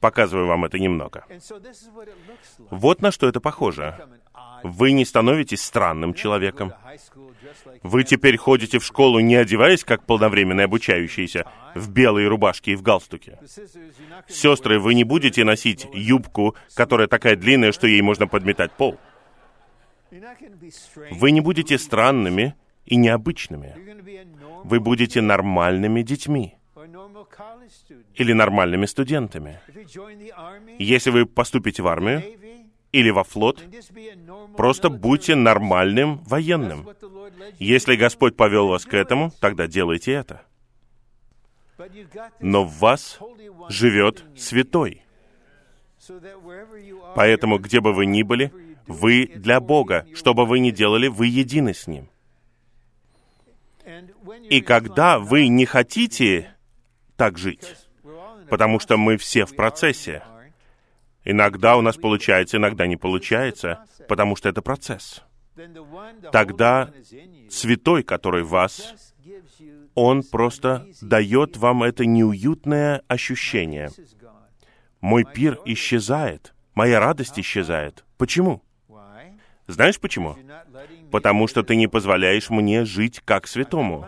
[0.00, 1.24] показываю вам это немного.
[2.70, 3.98] Вот на что это похоже.
[4.62, 6.72] Вы не становитесь странным человеком.
[7.82, 12.82] Вы теперь ходите в школу, не одеваясь как полновременные обучающиеся, в белые рубашки и в
[12.82, 13.38] галстуке.
[14.28, 18.98] Сестры, вы не будете носить юбку, которая такая длинная, что ей можно подметать пол.
[21.10, 23.74] Вы не будете странными и необычными.
[24.64, 26.56] Вы будете нормальными детьми
[28.14, 29.60] или нормальными студентами.
[30.78, 32.22] Если вы поступите в армию
[32.96, 33.62] или во флот,
[34.56, 36.88] просто будьте нормальным военным.
[37.58, 40.42] Если Господь повел вас к этому, тогда делайте это.
[42.40, 43.18] Но в вас
[43.68, 45.02] живет святой.
[47.14, 48.50] Поэтому, где бы вы ни были,
[48.86, 50.06] вы для Бога.
[50.14, 52.08] Что бы вы ни делали, вы едины с Ним.
[54.48, 56.54] И когда вы не хотите
[57.16, 57.76] так жить,
[58.48, 60.22] потому что мы все в процессе,
[61.26, 65.22] иногда у нас получается, иногда не получается, потому что это процесс,
[66.32, 66.90] тогда
[67.50, 68.94] святой, который в вас,
[69.94, 73.90] он просто дает вам это неуютное ощущение.
[75.00, 78.04] Мой пир исчезает, моя радость исчезает.
[78.16, 78.62] Почему?
[79.66, 80.36] Знаешь почему?
[81.10, 84.06] Потому что ты не позволяешь мне жить как святому.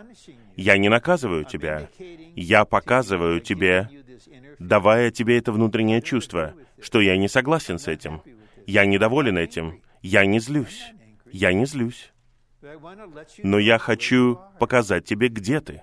[0.56, 1.88] Я не наказываю тебя.
[2.36, 3.88] Я показываю тебе,
[4.58, 8.22] давая тебе это внутреннее чувство, что я не согласен с этим.
[8.66, 9.82] Я недоволен этим.
[10.02, 10.92] Я не злюсь.
[11.30, 12.12] Я не злюсь.
[13.42, 15.82] Но я хочу показать тебе, где ты.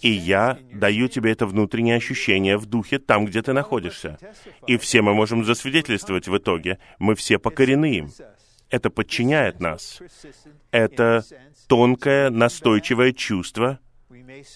[0.00, 4.18] И я даю тебе это внутреннее ощущение в духе там, где ты находишься.
[4.66, 6.78] И все мы можем засвидетельствовать в итоге.
[6.98, 8.10] Мы все покорены им.
[8.68, 10.00] Это подчиняет нас.
[10.70, 11.24] Это
[11.68, 13.78] тонкое, настойчивое чувство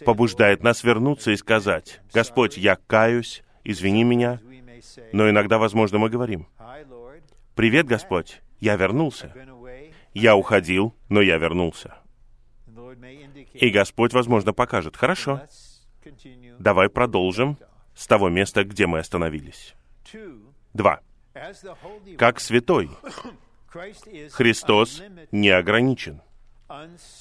[0.04, 4.40] побуждает нас вернуться и сказать, «Господь, я каюсь, извини меня».
[5.12, 6.46] Но иногда, возможно, мы говорим,
[7.54, 9.34] «Привет, Господь, я вернулся.
[10.14, 11.96] Я уходил, но я вернулся».
[13.54, 15.42] И Господь, возможно, покажет, «Хорошо,
[16.58, 17.58] давай продолжим
[17.94, 19.74] с того места, где мы остановились».
[20.74, 21.00] Два.
[22.18, 22.90] Как святой,
[24.30, 26.20] Христос не ограничен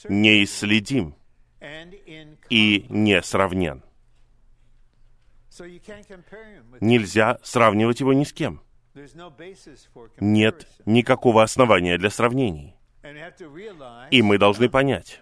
[0.10, 1.16] неисследим
[2.50, 3.84] и несравнен.
[6.82, 8.62] Нельзя сравнивать его ни с кем.
[10.20, 12.76] Нет никакого основания для сравнений.
[14.12, 15.22] И мы должны понять,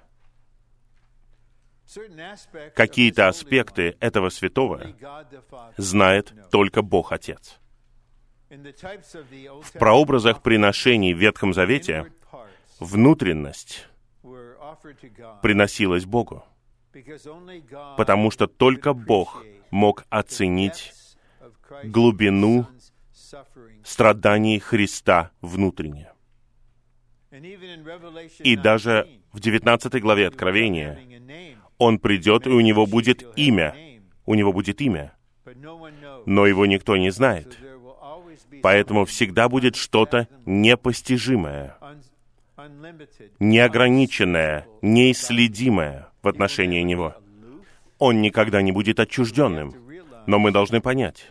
[2.76, 4.96] какие-то аспекты этого святого
[5.78, 7.60] знает только Бог Отец.
[8.50, 12.12] В прообразах приношений в Ветхом Завете
[12.80, 13.88] внутренность
[15.42, 16.44] приносилось Богу,
[17.98, 20.94] потому что только Бог мог оценить
[21.84, 22.68] глубину
[23.84, 26.12] страданий Христа внутренне.
[28.40, 31.00] И даже в 19 главе Откровения
[31.78, 33.76] он придет, и у него будет имя.
[34.26, 35.14] У него будет имя.
[36.26, 37.58] Но его никто не знает.
[38.62, 41.76] Поэтому всегда будет что-то непостижимое,
[43.39, 47.15] неограниченное, неисследимое в отношении Него.
[48.00, 49.73] Он никогда не будет отчужденным.
[50.25, 51.27] Но мы должны понять,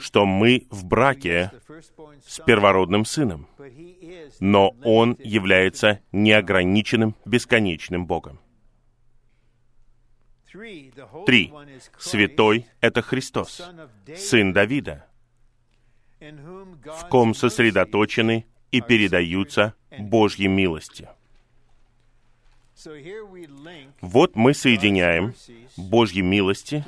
[0.00, 1.50] что мы в браке
[2.26, 3.46] с первородным сыном,
[4.40, 8.40] но он является неограниченным, бесконечным Богом.
[11.26, 11.52] Три.
[11.98, 13.62] Святой— это Христос,
[14.16, 15.06] Сын Давида,
[16.20, 21.08] в ком сосредоточены и передаются Божьей милости.
[24.00, 25.34] Вот мы соединяем
[25.76, 26.84] Божьей милости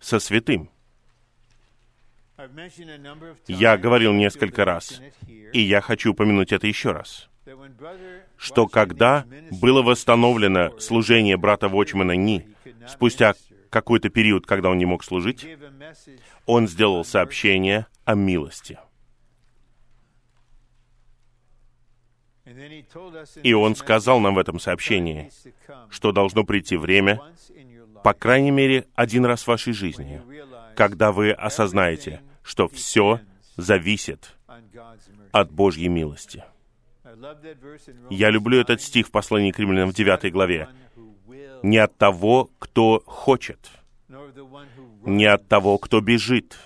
[0.00, 0.70] со святым.
[3.48, 5.02] Я говорил несколько раз,
[5.52, 7.28] и я хочу упомянуть это еще раз.
[8.36, 12.46] что когда было восстановлено служение брата Вочмана Ни,
[12.86, 13.34] спустя
[13.70, 15.46] какой-то период, когда он не мог служить,
[16.46, 18.78] он сделал сообщение о милости.
[23.42, 25.30] И он сказал нам в этом сообщении,
[25.90, 27.20] что должно прийти время,
[28.02, 30.22] по крайней мере, один раз в вашей жизни,
[30.74, 33.20] когда вы осознаете, что все
[33.56, 34.36] зависит
[35.32, 36.44] от Божьей милости.
[38.10, 40.68] Я люблю этот стих в послании к римлянам в 9 главе.
[41.62, 43.70] Не от того, кто хочет,
[45.04, 46.56] не от того, кто бежит,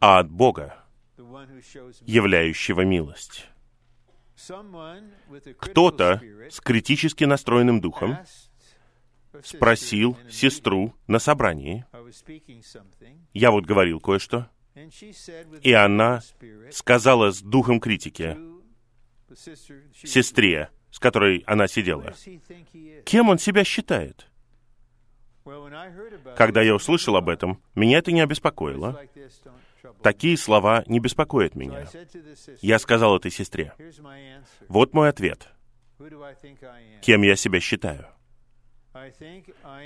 [0.00, 0.76] а от Бога,
[2.06, 3.49] являющего милость.
[5.58, 6.20] Кто-то
[6.50, 8.18] с критически настроенным духом
[9.42, 11.84] спросил сестру на собрании,
[13.32, 14.48] я вот говорил кое-что,
[15.62, 16.20] и она
[16.70, 18.36] сказала с духом критики
[19.94, 22.14] сестре, с которой она сидела,
[23.04, 24.26] кем он себя считает?
[26.36, 29.00] Когда я услышал об этом, меня это не обеспокоило.
[30.02, 31.86] Такие слова не беспокоят меня.
[32.60, 33.72] Я сказал этой сестре,
[34.68, 35.48] вот мой ответ.
[37.02, 38.06] Кем я себя считаю?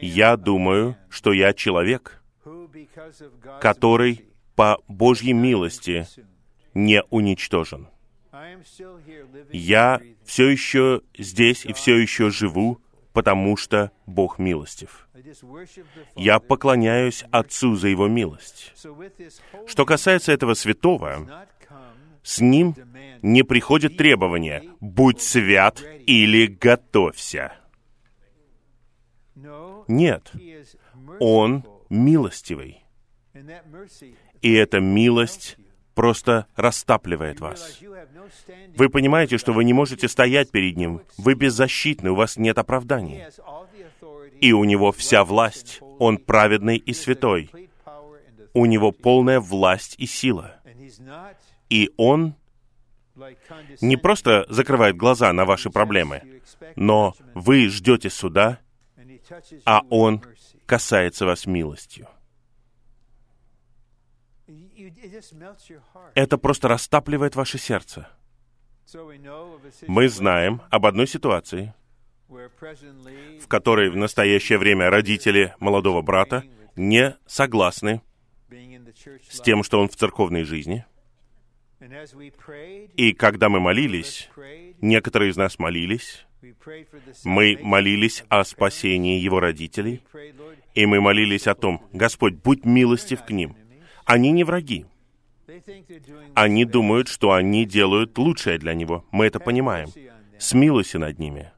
[0.00, 2.22] Я думаю, что я человек,
[3.60, 6.06] который по Божьей милости
[6.74, 7.88] не уничтожен.
[9.52, 12.80] Я все еще здесь и все еще живу,
[13.14, 15.08] потому что Бог милостив.
[16.16, 18.74] Я поклоняюсь Отцу за Его милость.
[19.66, 21.46] Что касается этого святого,
[22.22, 22.74] с ним
[23.22, 27.52] не приходит требование «будь свят или готовься».
[29.86, 30.32] Нет,
[31.20, 32.84] Он милостивый.
[34.42, 35.56] И эта милость
[35.94, 37.80] просто растапливает вас.
[38.76, 41.02] Вы понимаете, что вы не можете стоять перед Ним.
[41.16, 43.24] Вы беззащитны, у вас нет оправданий.
[44.40, 45.80] И у Него вся власть.
[45.98, 47.50] Он праведный и святой.
[48.52, 50.60] У Него полная власть и сила.
[51.70, 52.34] И Он
[53.80, 56.22] не просто закрывает глаза на ваши проблемы,
[56.76, 58.58] но вы ждете суда,
[59.64, 60.22] а Он
[60.66, 62.08] касается вас милостью.
[66.14, 68.08] Это просто растапливает ваше сердце.
[69.86, 71.74] Мы знаем об одной ситуации,
[72.28, 76.44] в которой в настоящее время родители молодого брата
[76.76, 78.02] не согласны
[79.30, 80.84] с тем, что он в церковной жизни.
[82.96, 84.30] И когда мы молились,
[84.80, 86.26] некоторые из нас молились,
[87.24, 90.02] мы молились о спасении его родителей,
[90.74, 93.56] и мы молились о том, Господь, будь милостив к ним.
[94.04, 94.86] Они не враги.
[96.34, 99.04] Они думают, что они делают лучшее для него.
[99.10, 99.88] Мы это понимаем.
[100.38, 101.52] Смилуйся над ними.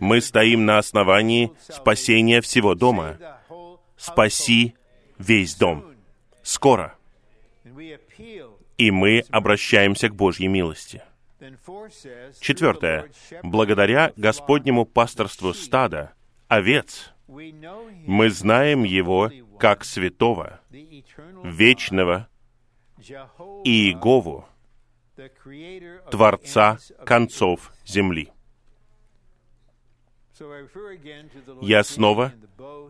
[0.00, 3.18] Мы стоим на основании спасения всего дома.
[3.96, 4.74] Спаси
[5.18, 5.94] весь дом.
[6.42, 6.94] Скоро.
[8.76, 11.02] И мы обращаемся к Божьей милости.
[12.40, 13.10] Четвертое.
[13.42, 16.12] Благодаря Господнему пасторству стада,
[16.48, 22.28] овец, мы знаем Его как святого, вечного
[23.64, 24.46] Иегову,
[26.10, 28.32] Творца концов земли.
[31.62, 32.32] Я снова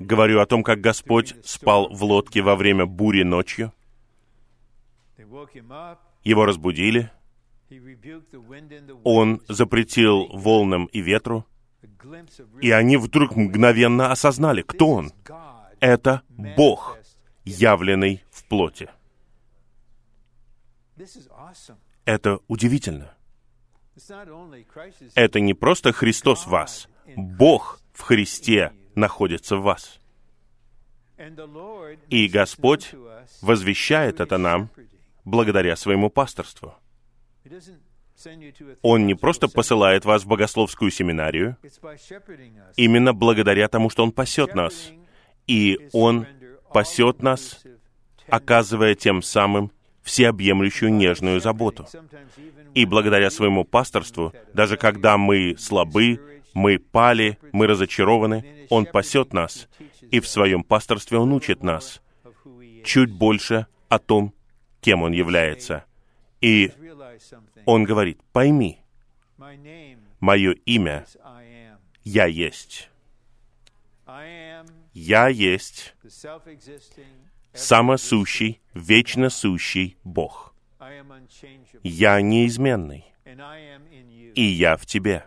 [0.00, 3.72] говорю о том, как Господь спал в лодке во время бури ночью.
[6.24, 7.10] Его разбудили.
[9.04, 11.46] Он запретил волнам и ветру.
[12.60, 15.12] И они вдруг мгновенно осознали, кто он.
[15.80, 16.98] Это Бог,
[17.44, 18.88] явленный в плоти.
[22.04, 23.14] Это удивительно.
[25.14, 26.88] Это не просто Христос в вас.
[27.16, 30.00] Бог в Христе находится в вас.
[32.10, 32.94] И Господь
[33.40, 34.70] возвещает это нам
[35.24, 36.74] благодаря своему пасторству.
[38.82, 41.56] Он не просто посылает вас в богословскую семинарию,
[42.76, 44.92] именно благодаря тому, что Он пасет нас.
[45.46, 46.26] И Он
[46.72, 47.62] пасет нас,
[48.28, 49.70] оказывая тем самым
[50.02, 51.86] всеобъемлющую нежную заботу.
[52.74, 56.20] И благодаря своему пасторству, даже когда мы слабы,
[56.54, 59.68] мы пали, мы разочарованы, Он пасет нас,
[60.10, 62.00] и в своем пасторстве Он учит нас
[62.84, 64.32] чуть больше о том,
[64.80, 65.84] кем Он является.
[66.40, 66.70] И
[67.64, 68.78] Он говорит, пойми,
[70.20, 71.04] мое имя—
[72.04, 72.88] Я есть.
[74.98, 75.94] Я есть
[77.52, 80.54] самосущий, вечно сущий Бог.
[81.82, 83.04] Я неизменный.
[84.34, 85.26] и я в тебе.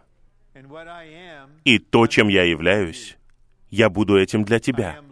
[1.65, 3.15] И то, чем я являюсь,
[3.69, 5.03] я буду этим для тебя.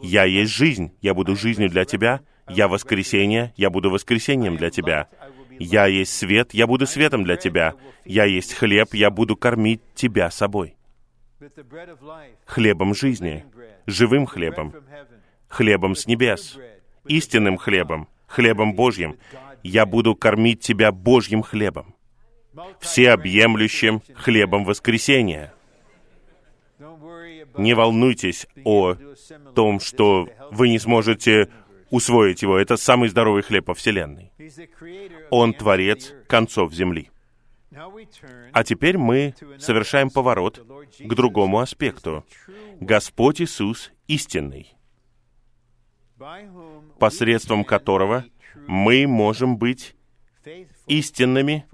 [0.00, 2.22] Я есть жизнь, я буду жизнью для тебя.
[2.48, 5.10] Я воскресение, я буду воскресением для тебя.
[5.58, 7.74] Я есть свет, я буду светом для тебя.
[8.06, 10.76] Я есть хлеб, я буду кормить тебя собой.
[12.46, 13.44] Хлебом жизни,
[13.86, 14.74] живым хлебом,
[15.48, 16.58] хлебом с небес,
[17.06, 19.18] истинным хлебом, хлебом Божьим.
[19.62, 21.94] Я буду кормить тебя Божьим хлебом,
[22.80, 25.52] всеобъемлющим хлебом воскресения.
[27.56, 28.96] Не волнуйтесь о
[29.54, 31.48] том, что вы не сможете
[31.90, 32.58] усвоить его.
[32.58, 34.32] Это самый здоровый хлеб во Вселенной.
[35.30, 37.11] Он творец концов земли.
[38.52, 40.58] А теперь мы совершаем поворот
[40.98, 42.24] к другому аспекту.
[42.80, 44.74] Господь Иисус истинный,
[46.98, 48.24] посредством которого
[48.66, 49.96] мы можем быть
[50.86, 51.66] истинными,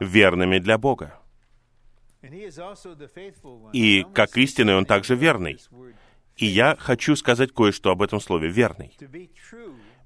[0.00, 1.18] верными для Бога.
[3.72, 5.58] И как истинный Он также верный.
[6.36, 8.94] И я хочу сказать кое-что об этом слове «верный».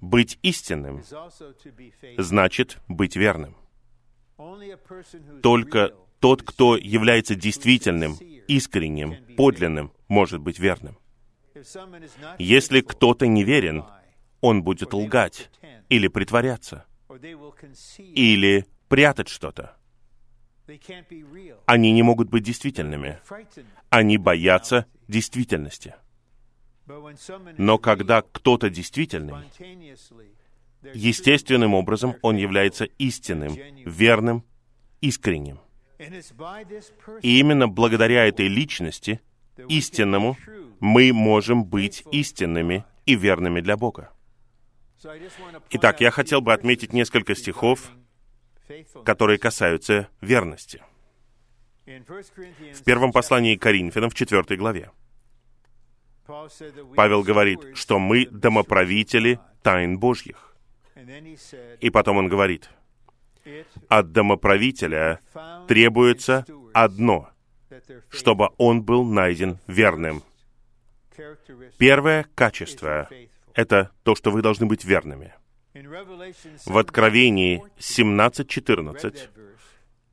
[0.01, 1.03] Быть истинным
[2.17, 3.57] значит быть верным.
[5.43, 8.17] Только тот, кто является действительным,
[8.47, 10.99] искренним, подлинным, может быть верным.
[12.39, 13.85] Если кто-то не верен,
[14.41, 15.51] он будет лгать
[15.89, 16.87] или притворяться,
[17.99, 19.77] или прятать что-то.
[21.67, 23.19] Они не могут быть действительными.
[23.89, 25.95] Они боятся действительности.
[27.59, 29.35] Но когда кто-то действительный,
[30.95, 34.45] естественным образом он является истинным, верным,
[35.01, 35.61] искренним.
[37.23, 39.21] И именно благодаря этой личности,
[39.69, 40.37] истинному,
[40.81, 44.11] мы можем быть истинными и верными для Бога.
[45.71, 47.91] Итак, я хотел бы отметить несколько стихов,
[49.05, 50.83] которые касаются верности.
[51.87, 54.91] В первом послании Коринфянам, в четвертой главе.
[56.95, 60.50] Павел говорит, что мы домоправители тайн Божьих.
[61.81, 62.71] И потом он говорит,
[63.89, 65.21] от домоправителя
[65.67, 67.31] требуется одно,
[68.11, 70.23] чтобы он был найден верным.
[71.79, 73.09] Первое качество—
[73.55, 75.35] это то, что вы должны быть верными.
[76.67, 79.29] В Откровении 17.14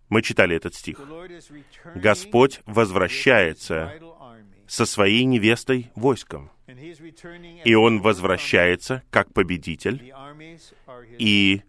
[0.10, 1.00] мы читали этот стих.
[1.96, 4.00] Господь возвращается
[4.68, 6.52] со своей невестой войском.
[7.64, 10.14] И он возвращается как победитель,
[11.18, 11.62] и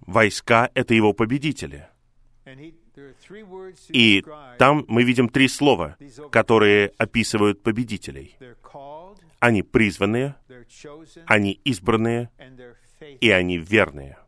[0.00, 1.88] войска— это его победители.
[3.88, 4.24] И
[4.58, 5.96] там мы видим три слова,
[6.30, 8.36] которые описывают победителей.
[9.38, 10.34] Они призванные,
[11.26, 12.30] они избранные,
[13.20, 14.18] и они верные.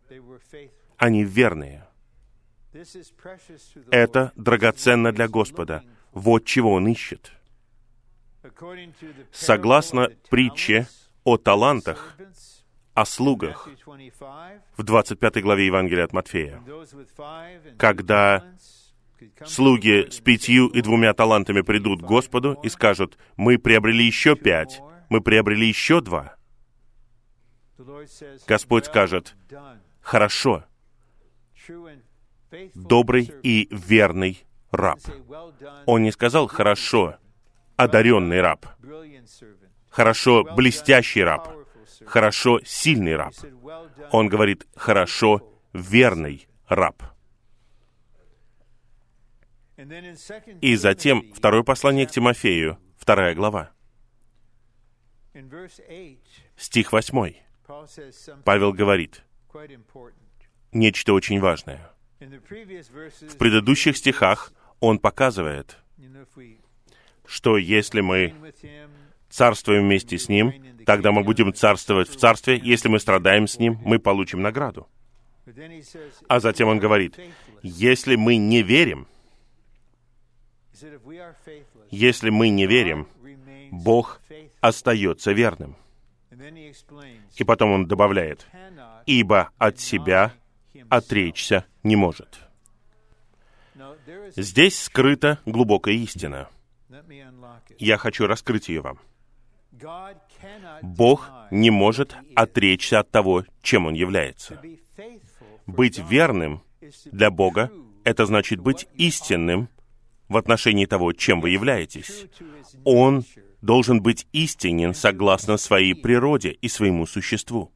[0.97, 1.87] Они верные.
[3.91, 5.85] Это драгоценно для Господа.
[6.13, 7.33] Вот чего Он ищет.
[9.31, 10.87] Согласно притче
[11.25, 12.17] о талантах,
[12.95, 13.69] о слугах
[14.77, 16.63] в 25 главе Евангелия от Матфея,
[17.79, 18.45] когда
[19.47, 24.83] слуги с пятью и двумя талантами придут к Господу и скажут, мы приобрели еще пять,
[25.09, 26.37] мы приобрели еще два.
[28.47, 29.37] Господь скажет,
[30.01, 30.65] хорошо,
[32.75, 34.99] добрый и верный раб.
[35.87, 37.17] Он не сказал «хорошо,
[37.77, 38.67] одаренный раб»,
[39.91, 41.49] «хорошо, блестящий раб»,
[42.07, 43.35] «хорошо, сильный раб».
[44.11, 47.03] Он говорит «хорошо, верный раб».
[50.61, 53.71] И затем второе послание к Тимофею, вторая глава.
[56.57, 57.43] Стих восьмой.
[58.45, 59.23] Павел говорит
[60.73, 61.91] нечто очень важное.
[62.21, 64.53] В предыдущих стихах
[64.83, 65.79] он показывает,
[67.25, 68.35] что если мы
[69.31, 70.53] царствуем вместе с Ним,
[70.85, 72.61] тогда мы будем царствовать в Царстве.
[72.61, 74.89] Если мы страдаем с Ним, мы получим награду.
[76.29, 77.19] А затем он говорит,
[77.63, 79.07] если мы не верим,
[81.91, 83.07] если мы не верим,
[83.71, 84.21] Бог
[84.61, 85.77] остается верным.
[87.37, 88.49] И потом он добавляет,
[89.07, 90.33] ибо от себя
[90.89, 92.52] отречься не может.
[94.37, 96.49] Здесь скрыта глубокая истина.
[97.79, 98.99] Я хочу раскрыть ее вам.
[100.83, 104.61] Бог не может отречься от того, чем Он является.
[105.67, 106.63] Быть верным
[107.07, 107.71] для Бога—
[108.05, 109.69] это значит быть истинным
[110.29, 112.27] в отношении того, чем вы являетесь.
[112.85, 113.25] Он
[113.61, 117.73] должен быть истинен согласно своей природе и своему существу.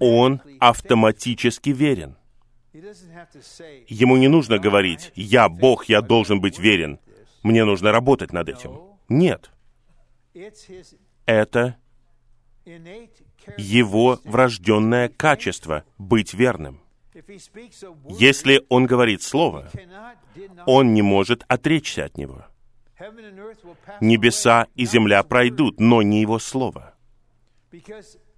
[0.00, 2.16] Он автоматически верен.
[3.88, 6.98] Ему не нужно говорить, «Я Бог, я должен быть верен,
[7.42, 8.80] мне нужно работать над этим».
[9.08, 9.50] Нет.
[11.26, 11.76] Это
[13.56, 16.80] его врожденное качество— быть верным.
[18.08, 19.70] Если он говорит слово,
[20.66, 22.44] он не может отречься от него.
[24.00, 26.94] Небеса и земля пройдут, но не его слово.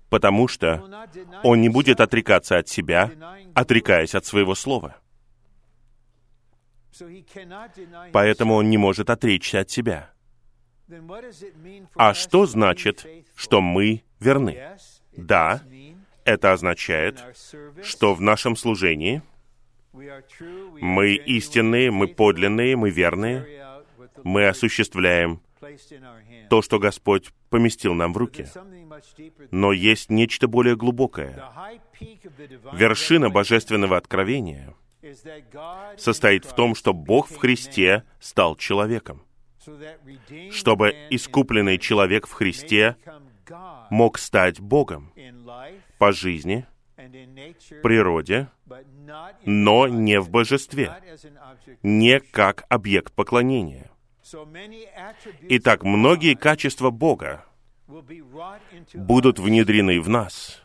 [0.09, 0.83] Потому что
[1.43, 3.11] он не будет отрекаться от себя,
[3.55, 4.97] отрекаясь от своего слова.
[8.13, 10.11] Поэтому он не может отречься от себя.
[11.95, 14.59] А что значит, что мы верны?
[15.13, 15.63] Да,
[16.25, 17.23] это означает,
[17.83, 19.23] что в нашем служении
[19.93, 23.47] мы истинные, мы подлинные, мы верные,
[24.25, 25.41] мы осуществляем
[26.49, 28.47] то, что Господь поместил нам в руки.
[29.51, 31.43] Но есть нечто более глубокое.
[32.73, 34.75] Вершина божественного откровения
[35.97, 39.23] состоит в том, что Бог в Христе стал человеком,
[40.51, 42.97] чтобы искупленный человек в Христе
[43.91, 45.13] мог стать Богом
[45.99, 46.67] по жизни,
[47.83, 48.51] природе,
[49.45, 50.93] но не в божестве,
[51.83, 53.91] не как объект поклонения.
[55.43, 57.45] Итак, многие качества Бога
[58.95, 60.63] будут внедрены в нас.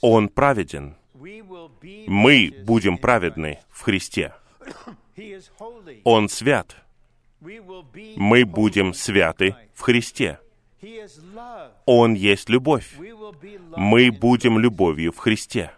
[0.00, 0.96] Он праведен.
[1.14, 4.34] Мы будем праведны в Христе.
[6.04, 6.76] Он свят.
[7.40, 10.40] Мы будем святы в Христе.
[11.86, 12.96] Он есть любовь.
[13.76, 15.70] Мы будем любовью в Христе.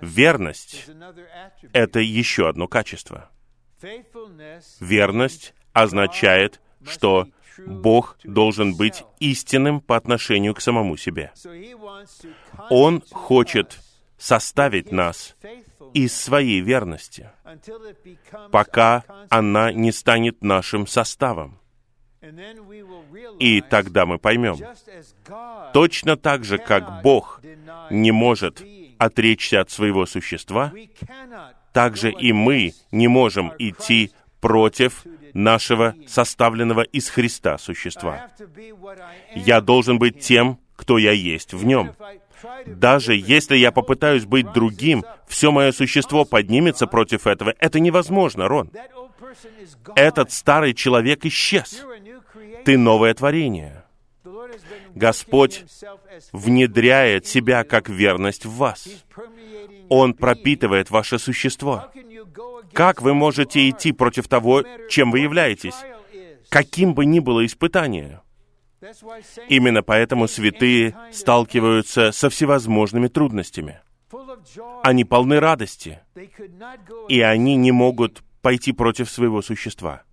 [0.00, 0.88] Верность—
[1.72, 3.30] это еще одно качество.
[4.80, 7.28] Верность означает, что
[7.58, 11.32] Бог должен быть истинным по отношению к самому себе.
[12.70, 13.78] Он хочет
[14.18, 15.36] составить нас
[15.94, 17.30] из своей верности,
[18.50, 21.58] пока она не станет нашим составом.
[23.40, 24.56] И тогда мы поймем,
[25.72, 27.40] точно так же, как Бог
[27.90, 28.62] не может
[28.98, 30.72] отречься от своего существа,
[31.72, 35.04] так же и мы не можем идти против
[35.34, 38.28] нашего составленного из Христа существа.
[39.34, 41.94] Я должен быть тем, кто я есть в нем.
[42.66, 47.54] Даже если я попытаюсь быть другим, все мое существо поднимется против этого.
[47.58, 48.70] Это невозможно, Рон.
[49.94, 51.84] Этот старый человек исчез.
[52.64, 53.84] Ты новое творение.
[54.94, 55.64] Господь
[56.32, 58.88] внедряет себя как верность в вас.
[59.94, 61.90] Он пропитывает ваше существо.
[62.72, 65.74] Как вы можете идти против того, чем вы являетесь?
[66.48, 68.22] Каким бы ни было испытание.
[69.50, 73.80] Именно поэтому святые сталкиваются со всевозможными трудностями.
[74.82, 76.00] Они полны радости,
[77.10, 80.04] и они не могут пойти против своего существа.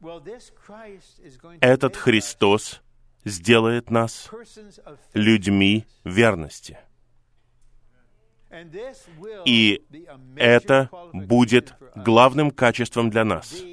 [1.61, 2.81] Этот Христос
[3.23, 4.29] сделает нас
[5.13, 6.79] людьми верности.
[9.45, 9.81] И
[10.35, 13.63] это будет главным качеством для нас,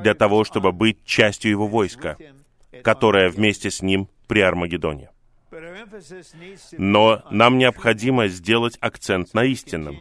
[0.00, 2.16] для того, чтобы быть частью Его войска,
[2.82, 5.10] которое вместе с Ним при Армагеддоне.
[6.72, 9.98] Но нам необходимо сделать акцент на истинном.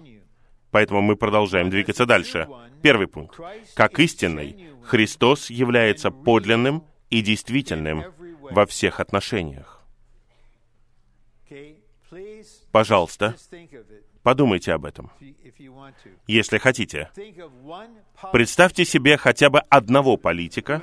[0.71, 2.47] Поэтому мы продолжаем двигаться дальше.
[2.81, 3.39] Первый пункт.
[3.73, 8.03] Как истинный, Христос является подлинным и действительным
[8.41, 9.81] во всех отношениях.
[12.71, 13.35] Пожалуйста,
[14.27, 15.09] подумайте об этом,
[16.27, 17.09] если хотите.
[18.33, 20.81] Представьте себе хотя бы одного политика,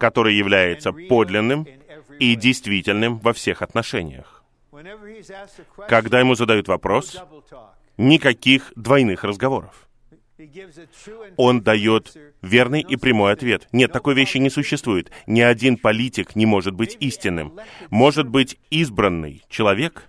[0.00, 1.64] который является подлинным
[2.18, 4.42] и действительным во всех отношениях.
[5.86, 7.16] Когда ему задают вопрос,
[7.98, 9.88] никаких двойных разговоров.
[11.36, 13.68] Он дает верный и прямой ответ.
[13.70, 15.12] Нет, такой вещи не существует.
[15.28, 17.60] Ни один политик не может быть истинным.
[17.90, 20.08] Может быть избранный человек,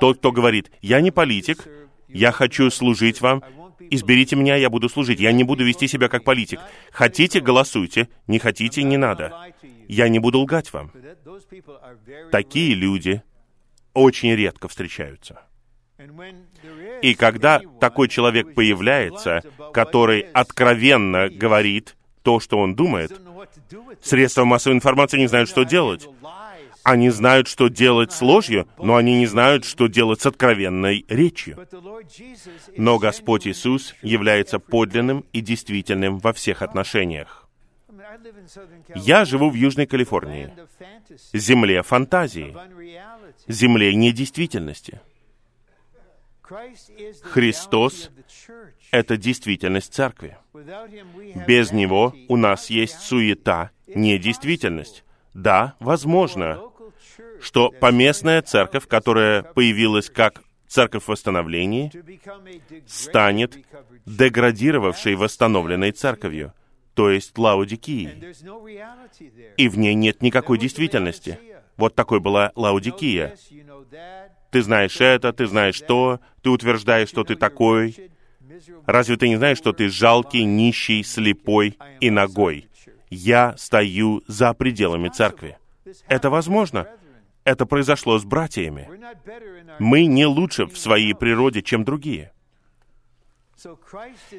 [0.00, 1.66] тот, кто говорит, я не политик,
[2.08, 3.42] я хочу служить вам,
[3.90, 5.20] изберите меня, я буду служить.
[5.20, 6.60] Я не буду вести себя как политик.
[6.92, 9.52] Хотите, голосуйте, не хотите, не надо.
[9.88, 10.90] Я не буду лгать вам.
[12.30, 13.22] Такие люди
[13.92, 15.42] очень редко встречаются.
[17.02, 19.42] И когда такой человек появляется,
[19.72, 23.12] который откровенно говорит то, что он думает,
[24.02, 26.08] средства массовой информации не знают, что делать.
[26.84, 31.66] Они знают, что делать с ложью, но они не знают, что делать с откровенной речью.
[32.76, 37.48] Но Господь Иисус является подлинным и действительным во всех отношениях.
[38.94, 40.52] Я живу в Южной Калифорнии,
[41.32, 42.54] земле фантазии,
[43.48, 45.00] земле недействительности.
[47.22, 48.10] Христос—
[48.90, 50.36] это действительность церкви.
[51.46, 55.04] Без Него у нас есть суета, не действительность.
[55.32, 56.60] Да, возможно,
[57.44, 61.92] что поместная церковь, которая появилась как церковь восстановления,
[62.86, 63.56] станет
[64.06, 66.54] деградировавшей восстановленной церковью,
[66.94, 68.34] то есть Лаудикией.
[69.56, 71.38] И в ней нет никакой действительности.
[71.76, 73.36] Вот такой была Лаудикия.
[74.50, 77.96] Ты знаешь это, ты знаешь то, ты утверждаешь, что ты такой.
[78.86, 82.68] Разве ты не знаешь, что ты жалкий, нищий, слепой и ногой?
[83.10, 85.58] Я стою за пределами церкви.
[86.08, 86.86] Это возможно.
[87.44, 88.88] Это произошло с братьями.
[89.78, 92.32] Мы не лучше в своей природе, чем другие.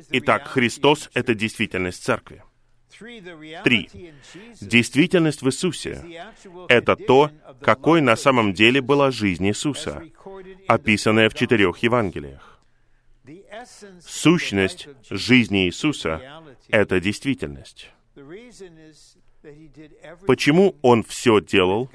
[0.10, 2.44] Итак, Христос— это действительность церкви.
[3.64, 3.90] Три.
[4.62, 6.04] Действительность в Иисусе—
[6.70, 7.32] это то,
[7.62, 10.04] какой на самом деле была жизнь Иисуса,
[10.68, 12.60] описанная в четырех Евангелиях.
[14.02, 17.92] Сущность жизни Иисуса— это действительность.
[20.26, 21.90] Почему Он все делал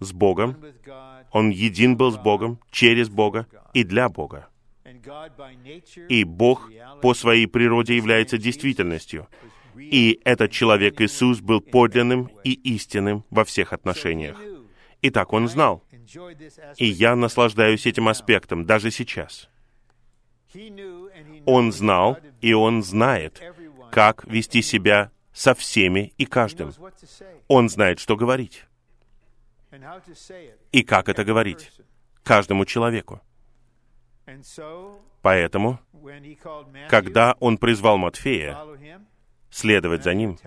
[0.00, 0.56] с Богом?
[1.30, 4.48] Он един был с Богом, через Бога и для Бога.
[6.08, 6.70] И Бог
[7.00, 9.28] по своей природе является действительностью.
[9.76, 14.36] И этот человек Иисус был подлинным и истинным во всех отношениях.
[15.00, 15.82] И так он знал.
[16.76, 19.48] И я наслаждаюсь этим аспектом даже сейчас.
[21.46, 23.40] Он знал, и он знает,
[23.92, 26.72] как вести себя со всеми и каждым.
[27.48, 28.64] Он знает, что говорить.
[30.72, 31.72] И как это говорить
[32.22, 33.20] каждому человеку.
[35.22, 35.80] Поэтому,
[36.88, 38.56] когда он призвал Матфея
[39.50, 40.38] следовать за ним,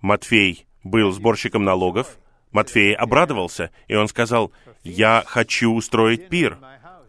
[0.00, 2.18] Матфей был сборщиком налогов,
[2.50, 4.52] Матфей обрадовался, и он сказал,
[4.82, 6.58] «Я хочу устроить пир,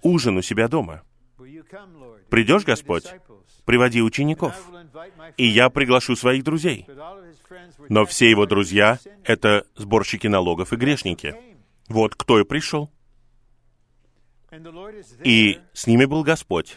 [0.01, 1.03] ужин у себя дома.
[2.29, 3.05] Придешь, Господь?
[3.65, 4.53] Приводи учеников,
[5.37, 6.87] и я приглашу своих друзей».
[7.89, 11.35] Но все его друзья— это сборщики налогов и грешники.
[11.87, 12.91] Вот кто и пришел.
[15.23, 16.75] И с ними был Господь.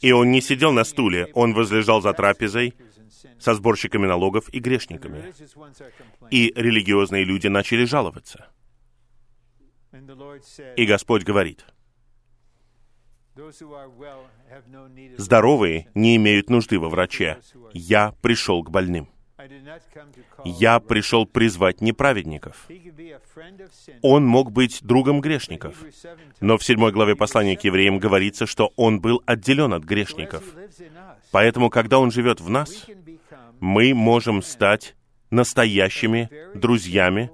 [0.00, 2.74] И он не сидел на стуле, он возлежал за трапезой
[3.38, 5.32] со сборщиками налогов и грешниками.
[6.30, 8.48] И религиозные люди начали жаловаться.
[10.76, 11.64] И Господь говорит,
[15.16, 17.38] «Здоровые не имеют нужды во враче.
[17.72, 19.08] Я пришел к больным».
[20.44, 22.68] Я пришел призвать неправедников.
[24.02, 25.76] Он мог быть другом грешников.
[26.40, 30.42] Но в седьмой главе послания к евреям говорится, что он был отделен от грешников.
[31.30, 32.86] Поэтому, когда он живет в нас,
[33.60, 34.96] мы можем стать
[35.30, 37.30] настоящими друзьями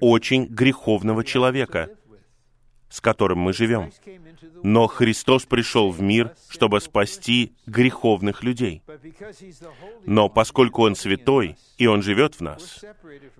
[0.00, 1.90] очень греховного человека,
[2.94, 3.90] с которым мы живем.
[4.62, 8.82] Но Христос пришел в мир, чтобы спасти греховных людей.
[10.06, 12.84] Но поскольку Он святой, и Он живет в нас,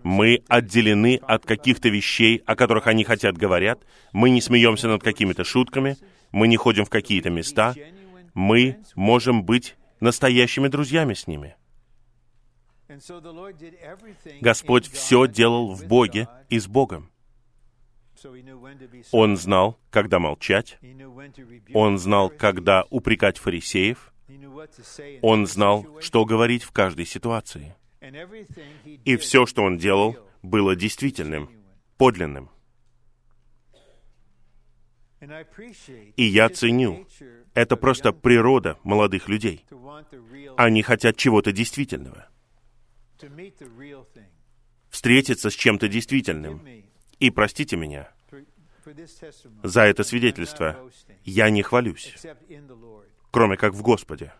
[0.02, 3.78] мы отделены от каких-то вещей, о которых они хотят говорят,
[4.12, 5.98] мы не смеемся над какими-то шутками,
[6.32, 7.76] мы не ходим в какие-то места,
[8.34, 11.54] мы можем быть настоящими друзьями с ними.
[14.40, 17.13] Господь все делал в Боге и с Богом.
[19.12, 20.78] Он знал, когда молчать.
[21.72, 24.12] Он знал, когда упрекать фарисеев.
[25.22, 27.74] Он знал, что говорить в каждой ситуации.
[29.04, 31.50] И все, что он делал, было действительным,
[31.96, 32.50] подлинным.
[36.16, 37.06] И я ценю,
[37.54, 39.64] это просто природа молодых людей.
[40.56, 42.28] Они хотят чего-то действительного.
[44.90, 46.62] Встретиться с чем-то действительным.
[47.24, 48.10] И простите меня
[49.62, 50.76] за это свидетельство.
[51.24, 52.14] Я не хвалюсь,
[53.30, 54.34] кроме как в Господе.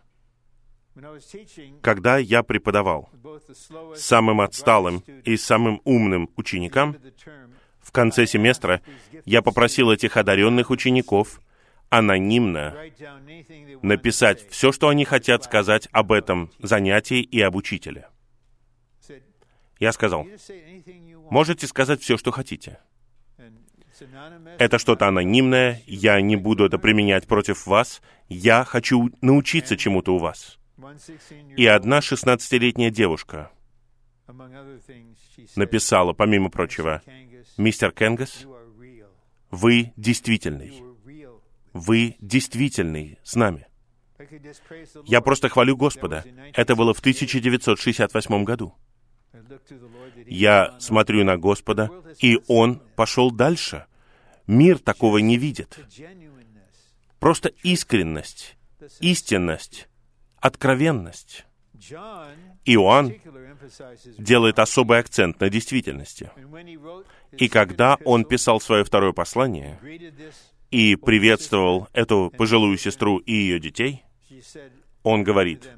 [1.81, 3.09] Когда я преподавал
[3.95, 6.95] самым отсталым и самым умным ученикам,
[7.79, 8.83] в конце семестра
[9.25, 11.41] я попросил этих одаренных учеников
[11.89, 12.77] анонимно
[13.81, 18.09] написать все, что они хотят сказать об этом занятии и об учителе.
[19.79, 20.25] Я сказал,
[21.29, 22.79] можете сказать все, что хотите.
[24.59, 30.17] Это что-то анонимное, я не буду это применять против вас, я хочу научиться чему-то у
[30.17, 30.59] вас.
[31.55, 33.51] И одна шестнадцатилетняя девушка
[35.55, 37.01] написала, помимо прочего,
[37.57, 38.45] «Мистер Кенгас,
[39.51, 40.83] вы действительный.
[41.71, 43.67] Вы действительный с нами».
[45.05, 46.23] Я просто хвалю Господа.
[46.53, 48.73] Это было в 1968 году.
[50.27, 53.85] Я смотрю на Господа, и Он пошел дальше.
[54.47, 55.79] Мир такого не видит.
[57.19, 58.57] Просто искренность,
[58.99, 59.87] истинность,
[60.37, 61.45] откровенность.
[62.65, 63.13] Иоанн
[64.17, 66.31] делает особый акцент на действительности.
[67.31, 69.79] И когда он писал свое второе послание
[70.71, 74.03] и приветствовал эту пожилую сестру и ее детей,
[75.03, 75.69] он говорит,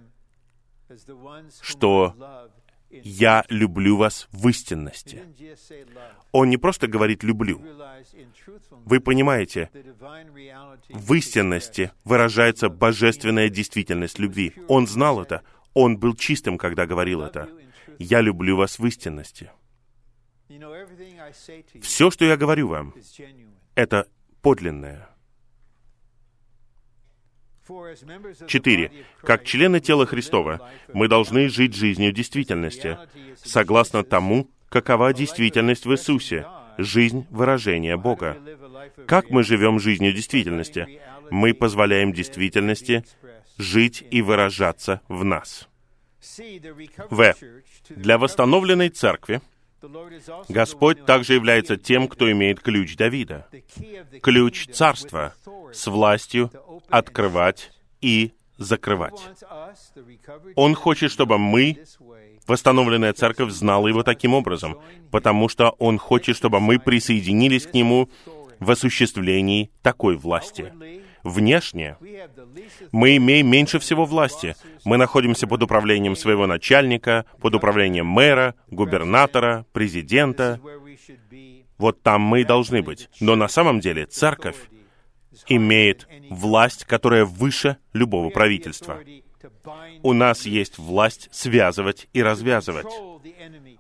[1.62, 2.50] что
[2.90, 5.24] «я люблю вас в истинности».
[6.32, 7.62] Он не просто говорит «люблю».
[8.86, 9.70] Вы понимаете,
[10.90, 14.54] в истинности выражается божественная действительность любви.
[14.68, 15.44] Он знал это.
[15.74, 17.50] Он был чистым, когда говорил это.
[18.00, 19.52] «Я люблю вас в истинности».
[21.82, 22.94] Все, что я говорю вам,
[23.76, 24.08] это
[24.42, 25.10] подлинное.
[28.48, 28.92] Четыре.
[29.22, 32.98] Как члены тела Христова, мы должны жить жизнью действительности,
[33.36, 36.46] согласно тому, какова действительность в Иисусе,
[36.78, 38.38] жизнь выражения Бога.
[39.06, 41.02] Как мы живем жизнью действительности?
[41.30, 43.04] Мы позволяем действительности
[43.58, 45.68] жить и выражаться в нас.
[47.10, 47.36] В.
[47.90, 49.42] Для восстановленной церкви
[50.50, 53.48] Господь также является тем, кто имеет ключ Давида,
[54.22, 55.34] ключ царства
[55.74, 56.52] с властью
[56.90, 57.72] открывать
[58.02, 59.20] и закрывать.
[60.56, 61.84] Он хочет, чтобы мы,
[62.48, 64.78] восстановленная церковь, знала его таким образом,
[65.12, 68.10] потому что он хочет, чтобы мы присоединились к нему
[68.60, 70.74] в осуществлении такой власти.
[71.28, 71.98] Внешне
[72.94, 74.56] мы имеем меньше всего власти.
[74.86, 80.62] Мы находимся под управлением своего начальника, под управлением мэра, губернатора, президента.
[81.78, 83.10] Вот там мы и должны быть.
[83.20, 84.56] Но на самом деле церковь
[85.48, 89.00] имеет власть, которая выше любого правительства.
[90.04, 92.88] У нас есть власть связывать и развязывать,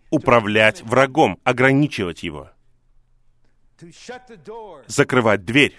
[0.10, 2.50] управлять врагом, ограничивать его,
[4.88, 5.76] закрывать дверь,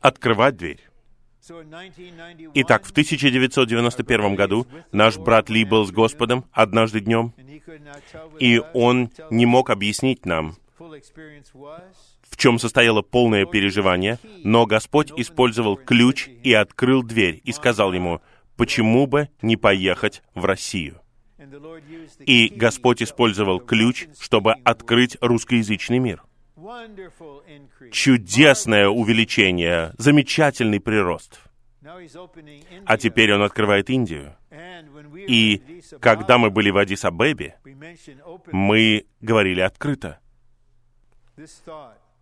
[0.00, 0.80] открывать дверь.
[2.54, 7.32] Итак, в 1991 году наш брат Ли был с Господом однажды днем,
[8.38, 16.28] и он не мог объяснить нам, в чем состояло полное переживание, но Господь использовал ключ
[16.28, 18.20] и открыл дверь и сказал ему,
[18.56, 21.00] почему бы не поехать в Россию.
[22.26, 26.22] И Господь использовал ключ, чтобы открыть русскоязычный мир
[27.92, 31.40] чудесное увеличение, замечательный прирост.
[32.84, 34.36] А теперь он открывает Индию.
[35.14, 37.54] И когда мы были в Адис-Абебе,
[38.52, 40.18] мы говорили открыто.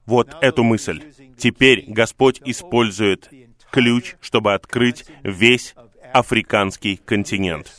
[0.07, 1.13] Вот эту мысль.
[1.37, 3.29] Теперь Господь использует
[3.71, 5.75] ключ, чтобы открыть весь
[6.13, 7.71] африканский континент.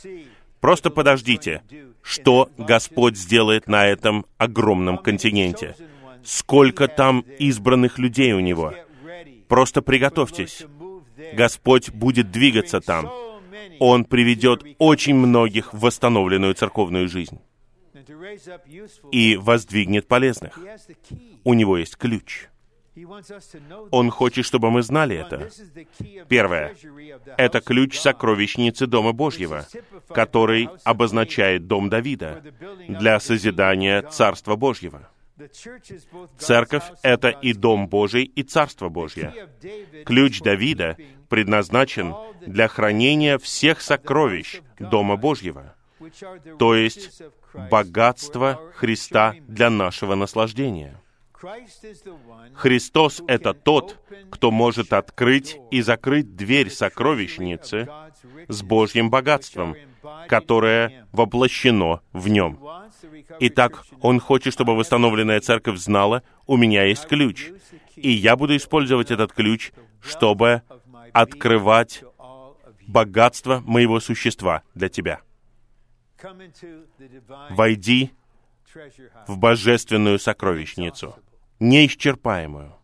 [0.60, 1.62] Просто подождите,
[2.02, 5.74] что Господь сделает на этом огромном континенте
[6.24, 8.74] сколько там избранных людей у Него.
[9.48, 10.64] Просто приготовьтесь.
[11.32, 13.10] Господь будет двигаться там.
[13.78, 17.40] Он приведет очень многих в восстановленную церковную жизнь
[19.12, 20.58] и воздвигнет полезных.
[21.44, 22.48] У него есть ключ.
[23.90, 25.48] Он хочет, чтобы мы знали это.
[26.28, 26.74] Первое.
[27.36, 29.66] Это ключ сокровищницы Дома Божьего,
[30.08, 32.42] который обозначает Дом Давида
[32.88, 35.08] для созидания Царства Божьего.
[36.38, 39.48] Церковь— это и Дом Божий, и Царство Божье.
[40.04, 40.96] Ключ Давида
[41.28, 45.74] предназначен для хранения всех сокровищ Дома Божьего,
[46.58, 47.22] то есть
[47.70, 51.00] богатство Христа для нашего наслаждения.
[52.54, 53.98] Христос— это тот,
[54.30, 57.88] кто может открыть и закрыть дверь сокровищницы
[58.48, 59.74] с Божьим богатством,
[60.28, 62.58] которое воплощено в нем.
[63.40, 67.50] Итак, Он хочет, чтобы восстановленная церковь знала, у меня есть ключ,
[67.96, 70.62] и я буду использовать этот ключ, чтобы
[71.12, 72.02] открывать
[72.86, 75.20] богатство моего существа для тебя.
[77.50, 78.10] Войди
[79.26, 81.16] в божественную сокровищницу,
[81.58, 82.76] неисчерпаемую.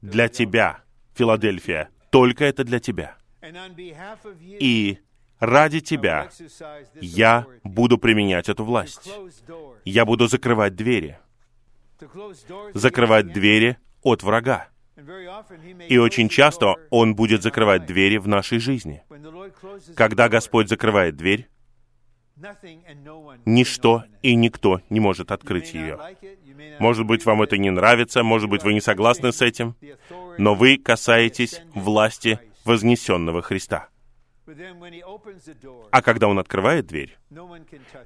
[0.00, 0.82] Для тебя,
[1.14, 3.16] Филадельфия, только это для тебя.
[4.60, 4.98] И
[5.40, 6.28] ради тебя
[7.00, 9.10] я буду применять эту власть.
[9.84, 11.18] Я буду закрывать двери.
[12.74, 14.68] Закрывать двери от врага.
[15.88, 19.02] И очень часто Он будет закрывать двери в нашей жизни.
[19.94, 21.48] Когда Господь закрывает дверь,
[23.44, 25.98] ничто и никто не может открыть ее.
[26.78, 29.76] Может быть, вам это не нравится, может быть, вы не согласны с этим,
[30.36, 33.88] но вы касаетесь власти вознесенного Христа.
[35.90, 37.18] А когда Он открывает дверь,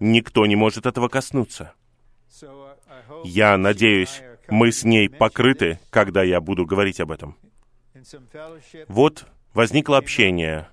[0.01, 1.75] никто не может этого коснуться.
[3.25, 7.37] Я надеюсь, мы с ней покрыты, когда я буду говорить об этом.
[8.89, 10.69] Вот возникло общение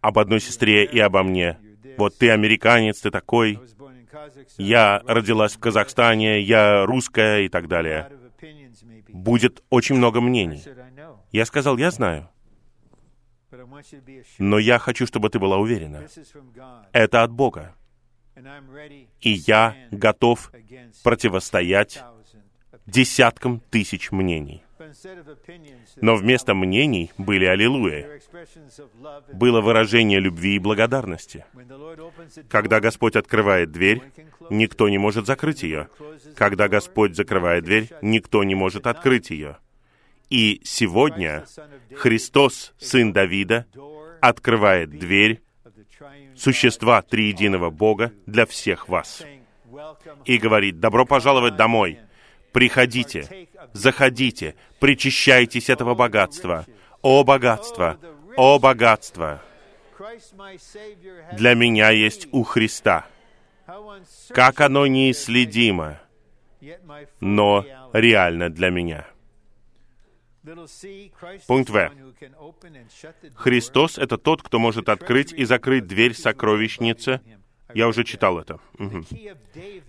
[0.00, 1.58] об одной сестре и обо мне.
[1.98, 3.58] Вот ты американец, ты такой.
[4.56, 8.10] Я родилась в Казахстане, я русская и так далее.
[9.08, 10.62] Будет очень много мнений.
[11.32, 12.28] Я сказал, я знаю.
[14.38, 16.06] Но я хочу, чтобы ты была уверена.
[16.92, 17.74] Это от Бога.
[19.20, 20.50] И я готов
[21.02, 22.02] противостоять
[22.86, 24.62] десяткам тысяч мнений.
[26.00, 28.20] Но вместо мнений были аллилуйя.
[29.32, 31.44] Было выражение любви и благодарности.
[32.48, 34.02] Когда Господь открывает дверь,
[34.50, 35.88] никто не может закрыть ее.
[36.36, 39.58] Когда Господь закрывает дверь, никто не может открыть ее.
[40.32, 41.44] И сегодня
[41.94, 43.66] Христос, Сын Давида,
[44.22, 45.42] открывает дверь
[46.34, 49.22] существа триединого Бога для всех вас.
[50.24, 51.98] И говорит, добро пожаловать домой,
[52.52, 56.64] приходите, заходите, причащайтесь этого богатства.
[57.02, 57.98] О богатство,
[58.34, 59.42] о богатство!
[61.34, 63.04] Для меня есть у Христа.
[64.30, 66.00] Как оно неисследимо,
[67.20, 69.11] но реально для меня.
[71.46, 71.90] Пункт В.
[73.34, 77.20] Христос— это тот, кто может открыть и закрыть дверь сокровищницы.
[77.74, 78.58] Я уже читал это.
[78.78, 79.04] Угу.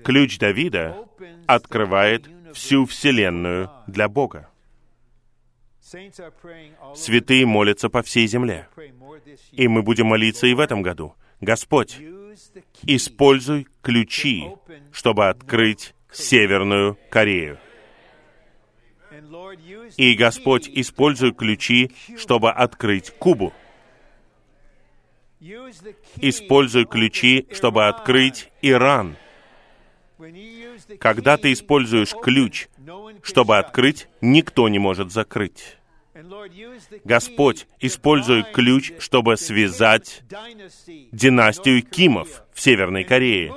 [0.04, 1.08] Ключ Давида
[1.48, 4.50] открывает всю Вселенную для Бога.
[6.96, 8.68] Святые молятся по всей земле.
[9.52, 11.16] И мы будем молиться и в этом году.
[11.42, 12.00] Господь,
[12.84, 14.50] используй ключи,
[14.92, 17.60] чтобы открыть Северную Корею.
[19.98, 23.54] И Господь, используй ключи, чтобы открыть Кубу.
[26.18, 29.18] Используй ключи, чтобы открыть Иран.
[31.00, 32.68] Когда ты используешь ключ,
[33.24, 35.78] чтобы открыть, никто не может закрыть.
[37.04, 40.22] Господь, используй ключ, чтобы связать
[41.12, 43.54] династию Кимов в Северной Корее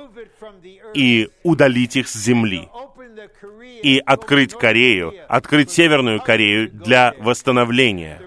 [0.93, 2.67] и удалить их с земли
[3.83, 8.21] и открыть Корею, открыть Северную Корею для восстановления.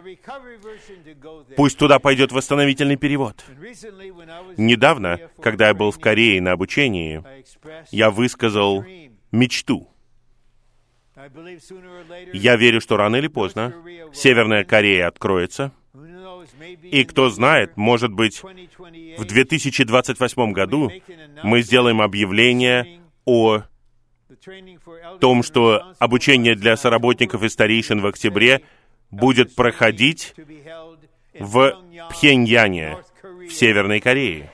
[1.57, 3.45] Пусть туда пойдет восстановительный перевод.
[4.57, 7.22] Недавно, когда я был в Корее на обучении,
[7.91, 8.84] я высказал
[9.32, 9.88] мечту.
[12.32, 13.74] Я верю, что рано или поздно
[14.12, 15.72] Северная Корея откроется,
[16.82, 20.91] и кто знает, может быть, в 2028 году
[21.43, 23.62] мы сделаем объявление о
[25.20, 28.62] том, что обучение для соработников и старейшин в октябре
[29.11, 30.34] будет проходить
[31.38, 31.74] в
[32.11, 34.51] Пхеньяне, в Северной Корее.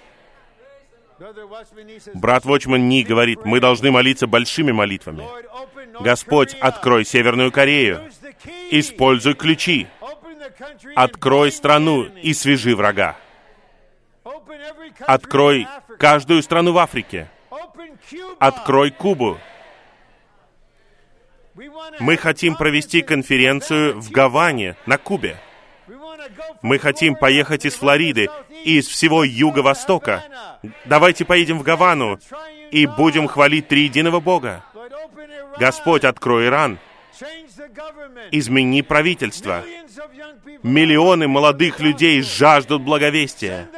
[2.15, 5.25] Брат Вочман Ни говорит, мы должны молиться большими молитвами.
[6.01, 8.11] Господь, открой Северную Корею.
[8.71, 9.87] Используй ключи.
[10.95, 13.17] Открой страну и свяжи врага.
[15.01, 15.67] Открой
[15.99, 17.31] каждую страну в Африке.
[18.39, 19.39] Открой Кубу.
[22.01, 25.39] Мы хотим провести конференцию в Гаване, на Кубе.
[26.63, 28.29] Мы хотим поехать из Флориды
[28.65, 30.25] и из всего Юго-Востока.
[30.85, 32.19] Давайте поедем в Гавану
[32.71, 34.65] и будем хвалить триединого Бога.
[35.59, 36.79] Господь, открой Иран.
[38.33, 39.63] Измени правительство.
[40.63, 43.69] Миллионы молодых людей жаждут благовестия.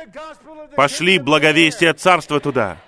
[0.74, 2.78] Пошли благовестие Царства туда.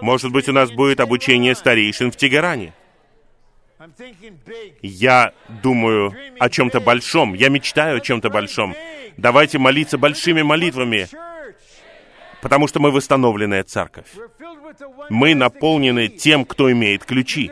[0.00, 2.74] Может быть, у нас будет обучение старейшин в Тегеране.
[4.82, 5.32] Я
[5.62, 8.74] думаю о чем-то большом, я мечтаю о чем-то большом.
[9.16, 11.08] Давайте молиться большими молитвами,
[12.40, 14.06] потому что мы восстановленная церковь.
[15.10, 17.50] Мы наполнены тем, кто имеет ключи.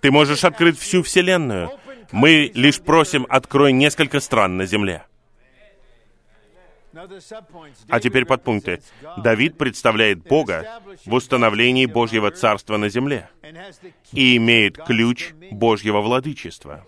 [0.00, 1.70] Ты можешь открыть всю Вселенную.
[2.12, 5.04] Мы лишь просим, открой несколько стран на земле.
[7.88, 8.82] А теперь подпункты.
[9.18, 13.28] Давид представляет Бога в установлении Божьего Царства на земле
[14.12, 16.86] и имеет ключ Божьего владычества.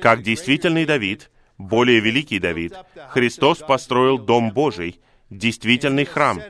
[0.00, 2.74] Как действительный Давид, более великий Давид,
[3.10, 5.00] Христос построил Дом Божий,
[5.30, 6.40] действительный храм,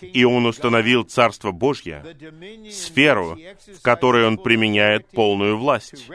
[0.00, 2.04] и Он установил Царство Божье,
[2.70, 3.38] сферу,
[3.78, 6.06] в которой Он применяет полную власть,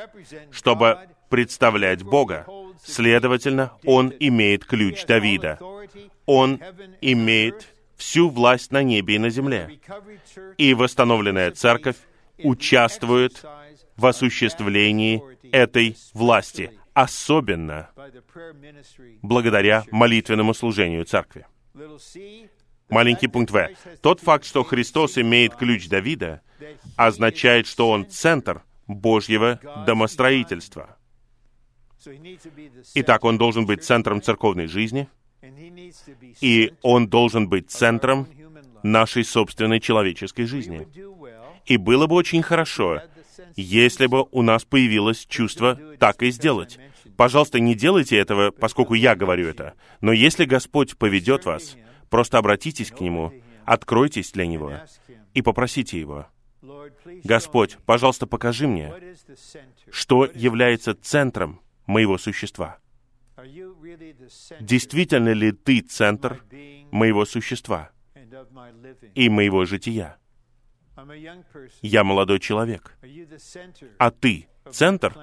[0.51, 0.99] чтобы
[1.29, 2.45] представлять Бога.
[2.83, 5.59] Следовательно, он имеет ключ Давида.
[6.25, 6.59] Он
[7.01, 9.79] имеет всю власть на небе и на земле.
[10.57, 11.95] И восстановленная церковь
[12.39, 13.43] участвует
[13.95, 15.21] в осуществлении
[15.51, 17.89] этой власти, особенно
[19.21, 21.45] благодаря молитвенному служению церкви.
[22.89, 23.69] Маленький пункт В.
[24.01, 26.41] Тот факт, что Христос имеет ключ Давида,
[26.95, 30.97] означает, что Он центр Божьего домостроительства.
[32.95, 35.07] Итак, Он должен быть центром церковной жизни,
[36.41, 38.27] и Он должен быть центром
[38.83, 40.87] нашей собственной человеческой жизни.
[41.65, 43.01] И было бы очень хорошо,
[43.55, 46.77] если бы у нас появилось чувство так и сделать.
[47.15, 49.73] Пожалуйста, не делайте этого, поскольку я говорю это.
[50.01, 51.77] Но если Господь поведет вас,
[52.09, 53.31] просто обратитесь к Нему,
[53.65, 54.73] откройтесь для Него
[55.33, 56.27] и попросите Его.
[57.23, 58.93] Господь, пожалуйста, покажи мне,
[59.91, 62.79] что является центром моего существа.
[64.59, 66.43] Действительно ли Ты центр
[66.91, 67.91] моего существа
[69.15, 70.17] и моего жития?
[71.81, 72.95] Я молодой человек,
[73.97, 75.17] а Ты центр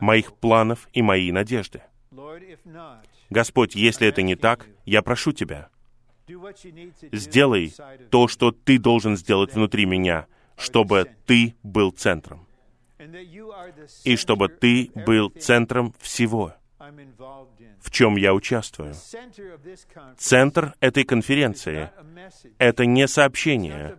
[0.00, 1.82] моих планов и моей надежды.
[3.30, 5.68] Господь, если это не так, я прошу Тебя,
[7.12, 7.72] сделай
[8.10, 10.26] то, что Ты должен сделать внутри меня,
[10.56, 12.45] чтобы Ты был центром.
[14.04, 16.54] И чтобы Ты был центром всего,
[17.80, 18.94] в чем я участвую.
[20.16, 21.90] Центр этой конференции—
[22.58, 23.96] это не сообщение,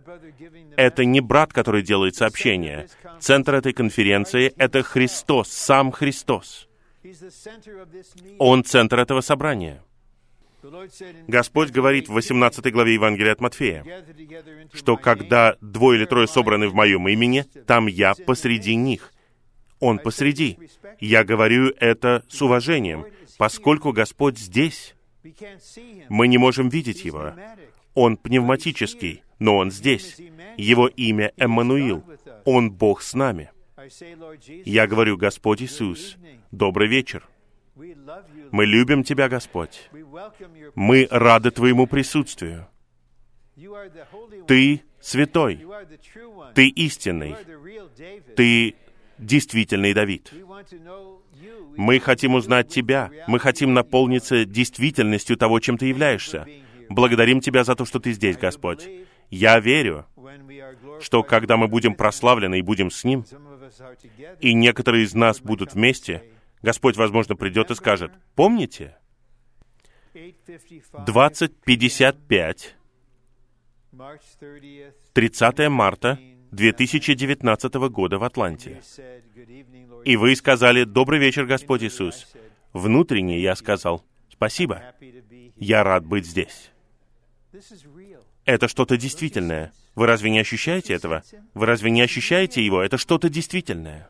[0.76, 2.88] это не брат, который делает сообщение.
[3.20, 6.68] Центр этой конференции— это Христос, сам Христос.
[8.38, 9.82] Он центр этого собрания.
[11.28, 13.84] Господь говорит в 18 главе Евангелия от Матфея,
[14.72, 19.12] что когда двое или трое собраны в моем имени, там я посреди них.
[19.80, 20.58] Он посреди.
[20.98, 23.06] Я говорю это с уважением,
[23.36, 24.94] поскольку Господь здесь.
[26.08, 27.34] Мы не можем видеть Его.
[27.94, 30.20] Он пневматический, но Он здесь.
[30.56, 32.04] Его имя Эммануил.
[32.44, 33.50] Он Бог с нами.
[34.64, 36.16] Я говорю, Господь Иисус,
[36.50, 37.28] добрый вечер.
[38.50, 39.88] Мы любим Тебя, Господь.
[40.74, 42.66] Мы рады Твоему присутствию.
[44.46, 45.64] Ты святой.
[46.54, 47.36] Ты истинный.
[48.36, 48.74] Ты
[49.18, 50.32] действительный Давид.
[51.76, 53.10] Мы хотим узнать Тебя.
[53.26, 56.46] Мы хотим наполниться действительностью того, чем Ты являешься.
[56.88, 58.88] Благодарим Тебя за то, что Ты здесь, Господь.
[59.30, 60.06] Я верю,
[61.00, 63.24] что когда мы будем прославлены и будем с Ним,
[64.40, 66.24] и некоторые из нас будут вместе,
[66.62, 68.96] Господь, возможно, придет и скажет, помните,
[70.14, 72.76] 2055,
[75.12, 76.18] 30 марта
[76.50, 78.80] 2019 года в Атланте.
[80.04, 82.32] И вы сказали, «Добрый вечер, Господь Иисус».
[82.72, 84.82] Внутренне я сказал, «Спасибо,
[85.56, 86.70] я рад быть здесь».
[88.44, 89.72] Это что-то действительное.
[89.94, 91.22] Вы разве не ощущаете этого?
[91.54, 92.82] Вы разве не ощущаете его?
[92.82, 94.08] Это что-то действительное.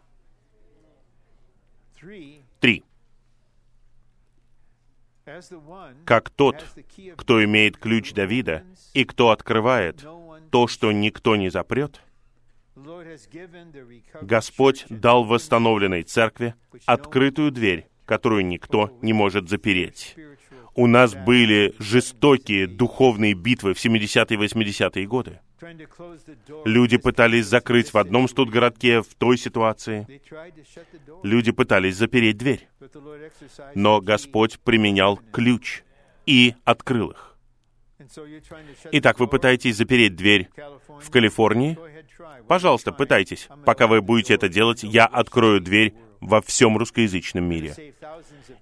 [2.61, 2.85] Три.
[6.05, 6.65] Как тот,
[7.17, 10.05] кто имеет ключ Давида, и кто открывает
[10.51, 12.01] то, что никто не запрет,
[14.23, 16.55] Господь дал восстановленной церкви
[16.87, 20.17] открытую дверь, которую никто не может запереть.
[20.75, 25.41] У нас были жестокие духовные битвы в 70-е и 80-е годы.
[26.65, 30.07] Люди пытались закрыть в одном студгородке, в той ситуации.
[31.23, 32.69] Люди пытались запереть дверь.
[33.75, 35.83] Но Господь применял ключ
[36.27, 37.37] и открыл их.
[38.93, 40.49] Итак, вы пытаетесь запереть дверь
[41.01, 41.77] в Калифорнии?
[42.47, 43.49] Пожалуйста, пытайтесь.
[43.65, 47.95] Пока вы будете это делать, я открою дверь во всем русскоязычном мире.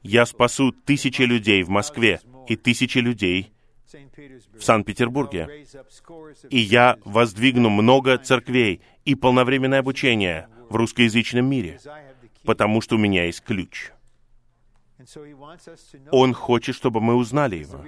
[0.03, 3.53] Я спасу тысячи людей в Москве и тысячи людей
[4.59, 5.67] в Санкт-Петербурге.
[6.51, 11.79] И я воздвигну много церквей и полновременное обучение в русскоязычном мире,
[12.45, 13.91] потому что у меня есть ключ.
[16.11, 17.85] Он хочет, чтобы мы узнали его,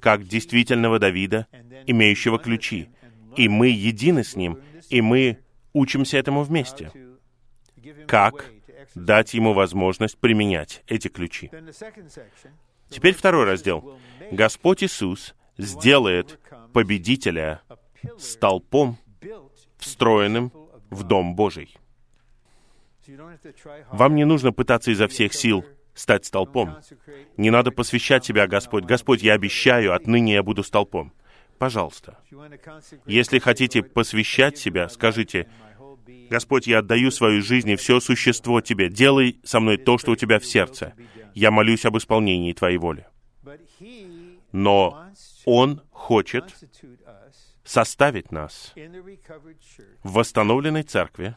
[0.00, 1.46] как действительного Давида,
[1.86, 2.88] имеющего ключи.
[3.36, 4.58] И мы едины с ним,
[4.88, 5.38] и мы
[5.72, 6.90] учимся этому вместе.
[8.06, 8.50] Как
[8.94, 11.50] дать ему возможность применять эти ключи.
[12.90, 13.98] Теперь второй раздел.
[14.30, 16.38] Господь Иисус сделает
[16.72, 17.62] победителя
[18.18, 18.98] столпом,
[19.78, 20.52] встроенным
[20.90, 21.76] в Дом Божий.
[23.90, 25.64] Вам не нужно пытаться изо всех сил
[25.94, 26.78] стать столпом.
[27.36, 28.84] Не надо посвящать себя, Господь.
[28.84, 31.12] Господь, я обещаю, отныне я буду столпом.
[31.58, 32.18] Пожалуйста.
[33.06, 35.48] Если хотите посвящать себя, скажите,
[36.30, 38.88] Господь, я отдаю свою жизнь и все существо Тебе.
[38.88, 40.94] Делай со мной то, что у Тебя в сердце.
[41.34, 43.06] Я молюсь об исполнении Твоей воли.
[44.52, 45.06] Но
[45.44, 46.44] Он хочет
[47.64, 48.72] составить нас
[50.02, 51.36] в восстановленной церкви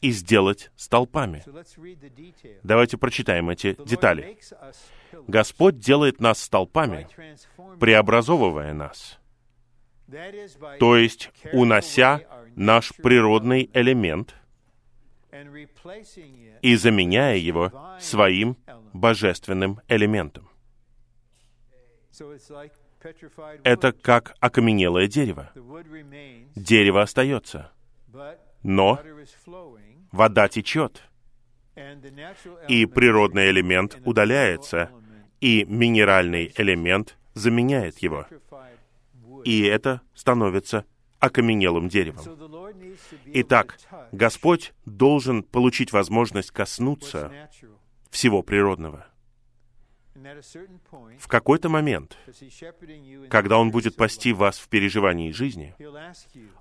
[0.00, 1.44] и сделать столпами.
[2.62, 4.38] Давайте прочитаем эти детали.
[5.26, 7.08] Господь делает нас столпами,
[7.78, 9.18] преобразовывая нас,
[10.78, 12.22] то есть унося
[12.58, 14.34] наш природный элемент
[16.60, 18.56] и заменяя его своим
[18.92, 20.48] божественным элементом.
[23.62, 25.52] Это как окаменелое дерево.
[26.56, 27.70] Дерево остается,
[28.64, 29.00] но
[30.10, 31.02] вода течет,
[32.66, 34.90] и природный элемент удаляется,
[35.40, 38.26] и минеральный элемент заменяет его.
[39.44, 40.84] И это становится
[41.18, 42.24] окаменелым деревом.
[43.26, 43.78] Итак,
[44.12, 47.50] Господь должен получить возможность коснуться
[48.10, 49.06] всего природного.
[51.18, 52.16] В какой-то момент,
[53.30, 55.74] когда Он будет пасти вас в переживании жизни,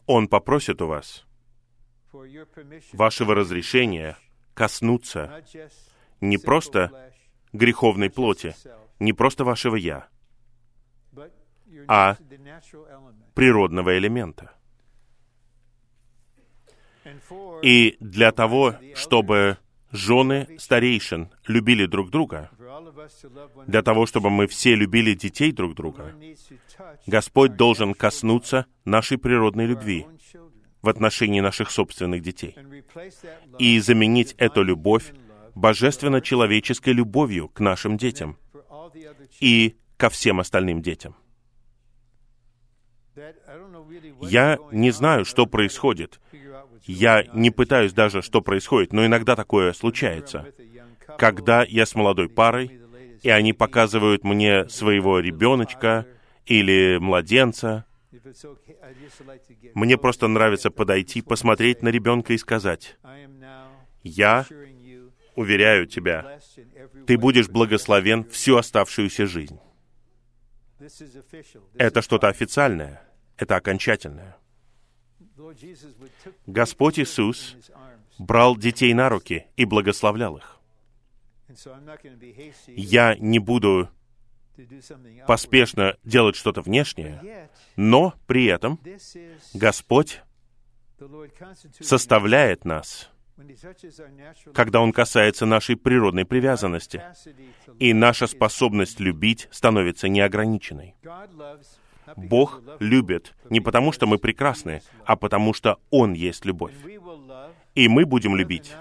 [0.06, 1.26] Он попросит у вас
[2.94, 4.18] вашего разрешения
[4.54, 5.44] коснуться
[6.22, 7.14] не просто
[7.54, 8.56] греховной плоти,
[9.00, 10.08] не просто вашего «я»,
[11.88, 12.18] а
[13.34, 14.52] природного элемента.
[17.62, 19.58] И для того, чтобы
[19.92, 22.50] жены старейшин любили друг друга,
[23.68, 26.14] для того, чтобы мы все любили детей друг друга,
[27.06, 30.06] Господь должен коснуться нашей природной любви
[30.82, 32.56] в отношении наших собственных детей
[33.58, 35.14] и заменить эту любовь
[35.56, 38.38] божественно-человеческой любовью к нашим детям
[39.40, 41.16] и ко всем остальным детям.
[44.22, 46.20] Я не знаю, что происходит.
[46.84, 50.46] Я не пытаюсь даже, что происходит, но иногда такое случается.
[51.18, 52.80] Когда я с молодой парой,
[53.22, 56.06] и они показывают мне своего ребеночка
[56.46, 57.86] или младенца,
[59.74, 62.98] мне просто нравится подойти, посмотреть на ребенка и сказать,
[64.04, 64.46] «Я
[65.36, 66.40] уверяю тебя,
[67.06, 69.60] ты будешь благословен всю оставшуюся жизнь».
[71.78, 73.02] Это что-то официальное,
[73.38, 74.38] это окончательное.
[76.46, 77.56] Господь Иисус
[78.20, 80.60] брал детей на руки и благословлял их.
[82.68, 83.90] Я не буду
[85.28, 88.80] поспешно делать что-то внешнее, но при этом
[89.54, 90.22] Господь
[91.80, 93.10] составляет нас,
[94.54, 97.04] когда Он касается нашей природной привязанности,
[97.80, 100.96] и наша способность любить становится неограниченной.
[102.16, 106.74] Бог любит не потому, что мы прекрасны, а потому, что Он есть любовь.
[107.76, 108.74] И мы будем любить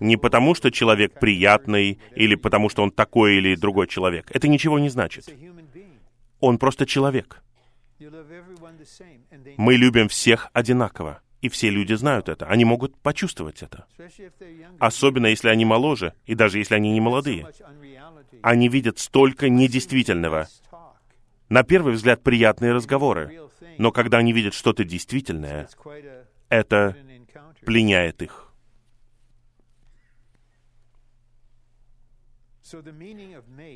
[0.00, 4.30] не потому, что человек приятный, или потому, что он такой или другой человек.
[4.32, 5.28] Это ничего не значит.
[6.40, 7.42] Он просто человек.
[9.56, 11.20] Мы любим всех одинаково.
[11.40, 12.46] И все люди знают это.
[12.46, 13.86] Они могут почувствовать это.
[14.78, 17.48] Особенно, если они моложе, и даже если они не молодые.
[18.42, 20.48] Они видят столько недействительного.
[21.52, 23.42] На первый взгляд, приятные разговоры.
[23.76, 25.68] Но когда они видят что-то действительное,
[26.48, 26.96] это
[27.66, 28.50] пленяет их.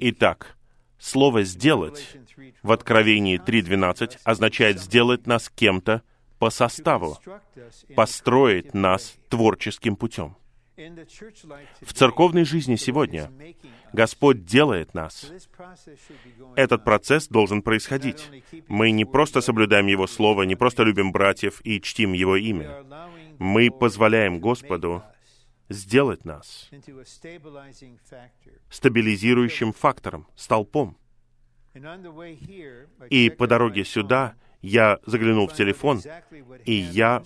[0.01, 0.57] Итак,
[0.99, 2.17] слово «сделать»
[2.63, 6.01] в Откровении 3.12 означает сделать нас кем-то
[6.39, 7.19] по составу,
[7.95, 10.35] построить нас творческим путем.
[10.77, 13.31] В церковной жизни сегодня
[13.93, 15.33] Господь делает нас.
[16.55, 18.29] Этот процесс должен происходить.
[18.69, 22.85] Мы не просто соблюдаем Его Слово, не просто любим братьев и чтим Его имя.
[23.39, 25.03] Мы позволяем Господу
[25.69, 26.71] сделать нас
[28.71, 30.99] стабилизирующим фактором, столпом.
[33.11, 36.03] И по дороге сюда я заглянул в телефон,
[36.65, 37.23] и я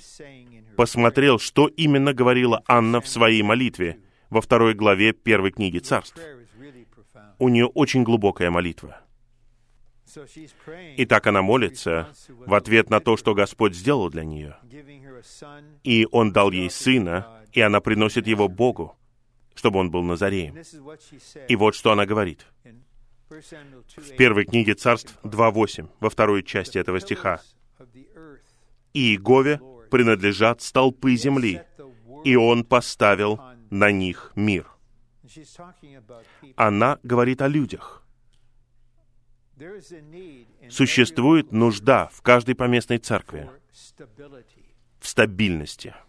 [0.77, 3.99] посмотрел, что именно говорила Анна в своей молитве
[4.31, 6.21] во второй главе первой книги царств.
[7.39, 9.01] У нее очень глубокая молитва.
[10.97, 14.57] И так она молится в ответ на то, что Господь сделал для нее.
[15.85, 18.97] И Он дал ей сына, и она приносит его Богу,
[19.55, 20.57] чтобы он был Назареем.
[21.49, 22.47] И вот что она говорит.
[23.31, 27.41] В первой книге Царств 2.8, во второй части этого стиха.
[28.93, 31.63] «И Иегове принадлежат столпы земли,
[32.25, 33.41] и Он поставил
[33.71, 34.67] на них мир».
[36.57, 38.03] Она говорит о людях.
[40.69, 43.49] Существует нужда в каждой поместной церкви
[44.99, 45.95] в стабильности–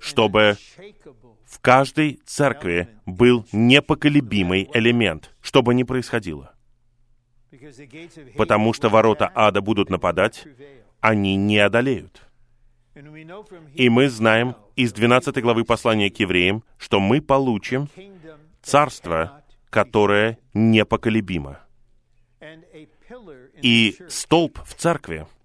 [0.00, 0.56] чтобы
[1.44, 6.54] в каждой церкви был непоколебимый элемент, что бы ни происходило.
[8.36, 10.46] Потому что ворота ада будут нападать,
[11.00, 12.22] они не одолеют.
[13.74, 17.88] И мы знаем из 12 главы послания к евреям, что мы получим
[18.62, 21.60] царство, которое непоколебимо.
[23.62, 25.26] И столб в церкви—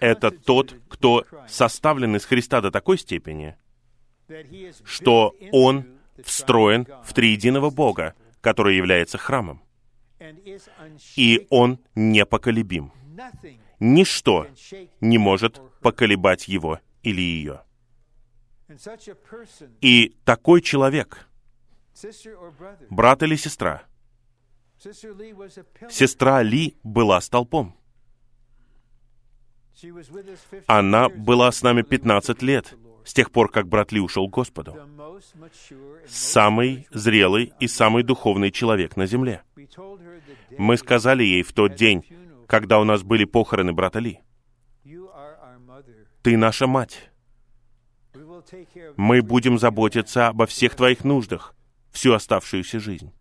[0.00, 3.56] это тот, кто составлен из Христа до такой степени,
[4.84, 9.62] что он встроен в триединого Бога, который является храмом.
[11.16, 12.92] И он непоколебим.
[13.78, 14.46] Ничто
[15.00, 17.62] не может поколебать его или ее.
[19.80, 21.28] И такой человек,
[22.90, 23.84] брат или сестра,
[25.90, 27.76] сестра Ли была столпом.
[30.66, 32.74] Она была с нами 15 лет,
[33.04, 34.76] с тех пор, как брат Ли ушел к Господу.
[36.08, 39.42] Самый зрелый и самый духовный человек на земле.
[40.58, 42.04] Мы сказали ей в тот день,
[42.46, 44.20] когда у нас были похороны брата Ли,
[46.22, 47.10] «Ты наша мать.
[48.96, 51.54] Мы будем заботиться обо всех твоих нуждах
[51.92, 53.12] всю оставшуюся жизнь».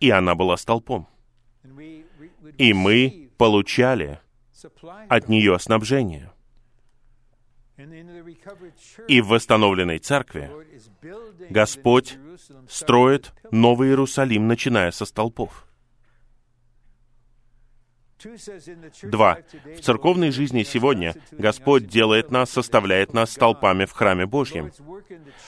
[0.00, 1.08] И она была столпом.
[2.58, 4.20] И мы получали
[5.08, 6.32] от нее снабжение.
[9.08, 10.50] И в восстановленной церкви
[11.48, 12.18] Господь
[12.68, 15.66] строит Новый Иерусалим, начиная со столпов.
[19.02, 19.38] Два.
[19.64, 24.70] В церковной жизни сегодня Господь делает нас, составляет нас столпами в храме Божьем.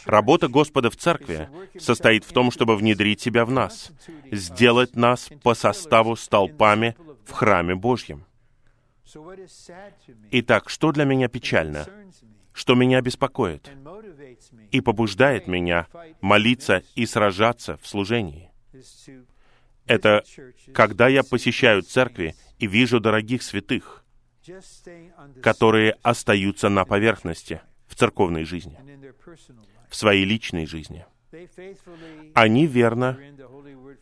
[0.06, 3.90] Работа Господа в церкви состоит в том, чтобы внедрить себя в нас,
[4.30, 8.24] сделать нас по составу столпами в храме Божьем.
[10.30, 11.86] Итак, что для меня печально?
[12.52, 13.70] Что меня беспокоит
[14.70, 15.86] и побуждает меня
[16.20, 18.50] молиться и сражаться в служении?
[19.86, 20.22] Это
[20.72, 24.04] когда я посещаю церкви и вижу дорогих святых,
[25.42, 28.78] которые остаются на поверхности в церковной жизни,
[29.88, 31.04] в своей личной жизни.
[32.34, 33.18] Они верно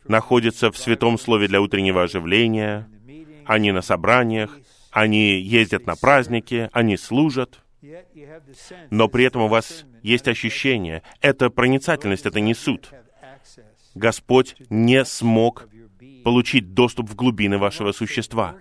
[0.05, 2.89] находятся в Святом Слове для утреннего оживления,
[3.45, 4.57] они на собраниях,
[4.91, 7.61] они ездят на праздники, они служат,
[8.89, 12.91] но при этом у вас есть ощущение, это проницательность, это не суд.
[13.95, 15.67] Господь не смог
[16.23, 18.55] получить доступ в глубины вашего существа.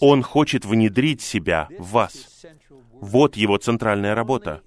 [0.00, 2.44] Он хочет внедрить себя в вас.
[2.92, 4.62] Вот его центральная работа.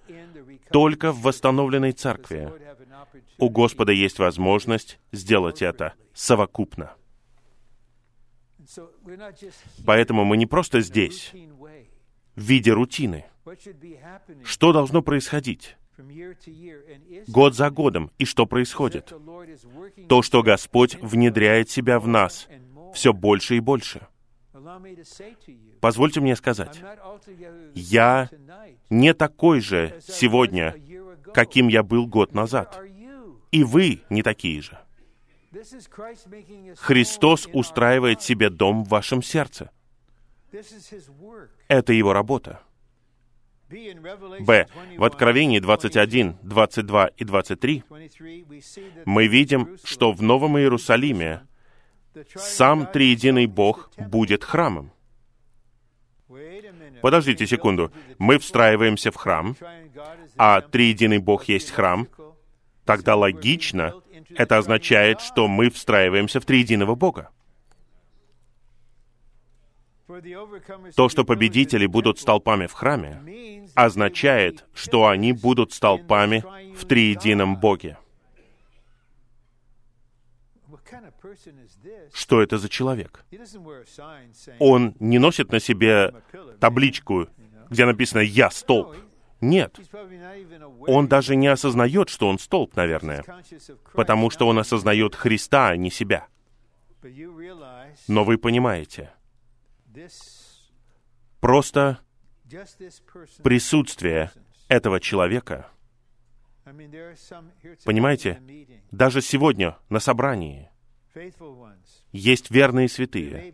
[0.71, 2.51] Только в восстановленной церкви
[3.37, 6.93] у Господа есть возможность сделать это совокупно.
[9.85, 11.31] Поэтому мы не просто здесь,
[12.35, 13.25] в виде рутины.
[14.43, 15.77] Что должно происходить?
[17.27, 18.11] Год за годом.
[18.17, 19.13] И что происходит?
[20.09, 22.47] То, что Господь внедряет себя в нас
[22.93, 24.07] все больше и больше.
[25.79, 26.81] Позвольте мне сказать,
[27.75, 28.29] я
[28.89, 30.75] не такой же сегодня,
[31.33, 32.79] каким я был год назад.
[33.51, 34.79] И вы не такие же.
[36.77, 39.71] Христос устраивает себе дом в вашем сердце.
[41.67, 42.61] Это его работа.
[43.69, 44.67] Б.
[44.97, 47.83] В Откровении 21, 22 и 23
[49.05, 51.47] мы видим, что в Новом Иерусалиме
[52.35, 54.91] сам Триединый Бог будет храмом.
[57.01, 57.91] Подождите секунду.
[58.17, 59.55] Мы встраиваемся в храм,
[60.37, 62.07] а Триединый Бог есть храм.
[62.85, 63.95] Тогда логично,
[64.29, 67.29] это означает, что мы встраиваемся в Триединого Бога.
[70.95, 76.43] То, что победители будут столпами в храме, означает, что они будут столпами
[76.75, 77.97] в триедином Боге.
[82.13, 83.25] Что это за человек?
[84.59, 86.13] Он не носит на себе
[86.59, 87.27] табличку,
[87.69, 88.95] где написано «Я столб».
[89.45, 89.79] Нет.
[90.87, 93.23] Он даже не осознает, что он столб, наверное,
[93.93, 96.27] потому что он осознает Христа, а не себя.
[98.07, 99.11] Но вы понимаете,
[101.39, 101.99] просто
[103.43, 104.31] присутствие
[104.67, 105.69] этого человека,
[107.85, 108.41] понимаете,
[108.91, 110.69] даже сегодня на собрании
[112.11, 113.53] есть верные святые.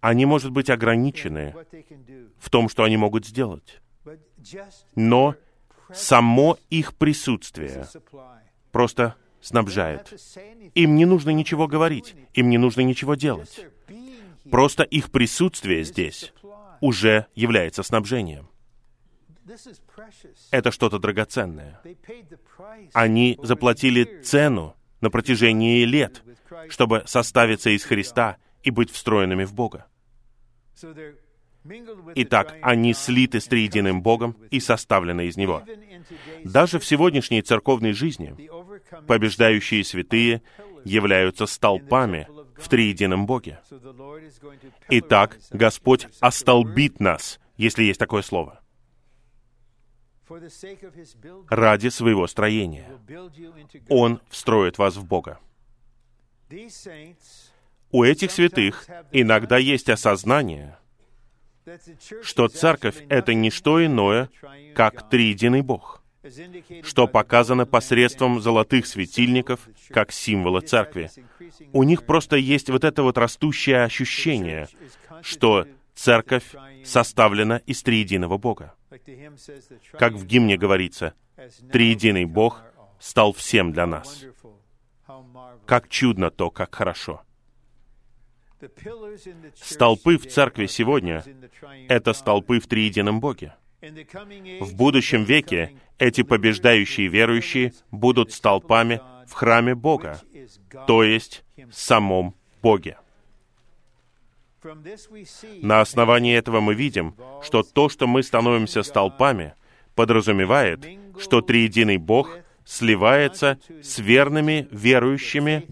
[0.00, 1.54] Они, может быть, ограничены
[2.38, 3.80] в том, что они могут сделать.
[4.94, 5.34] Но
[5.92, 7.86] само их присутствие
[8.72, 10.12] просто снабжает.
[10.74, 13.66] Им не нужно ничего говорить, им не нужно ничего делать.
[14.50, 16.32] Просто их присутствие здесь
[16.80, 18.48] уже является снабжением.
[20.50, 21.80] Это что-то драгоценное.
[22.92, 26.22] Они заплатили цену на протяжении лет,
[26.68, 29.86] чтобы составиться из Христа и быть встроенными в Бога.
[32.14, 35.62] Итак, они слиты с триединым Богом и составлены из Него.
[36.44, 38.36] Даже в сегодняшней церковной жизни
[39.06, 40.42] побеждающие святые
[40.84, 43.60] являются столпами в триедином Боге.
[44.88, 48.60] Итак, Господь остолбит нас, если есть такое слово,
[51.48, 52.88] ради своего строения.
[53.88, 55.38] Он встроит вас в Бога.
[57.90, 60.78] У этих святых иногда есть осознание,
[62.22, 64.30] что церковь— это не что иное,
[64.74, 66.02] как триединый Бог,
[66.82, 71.10] что показано посредством золотых светильников, как символа церкви.
[71.72, 74.68] У них просто есть вот это вот растущее ощущение,
[75.22, 78.74] что церковь составлена из триединого Бога.
[79.92, 81.14] Как в гимне говорится,
[81.72, 82.62] «Триединый Бог
[82.98, 84.24] стал всем для нас».
[85.66, 87.22] Как чудно то, как хорошо.
[89.54, 91.24] Столпы в церкви сегодня—
[91.88, 93.54] это столпы в триедином Боге.
[94.60, 100.20] В будущем веке эти побеждающие верующие будут столпами в храме Бога,
[100.86, 102.98] то есть в самом Боге.
[105.62, 109.54] На основании этого мы видим, что то, что мы становимся столпами,
[109.94, 110.84] подразумевает,
[111.20, 115.68] что триединый Бог сливается с верными верующими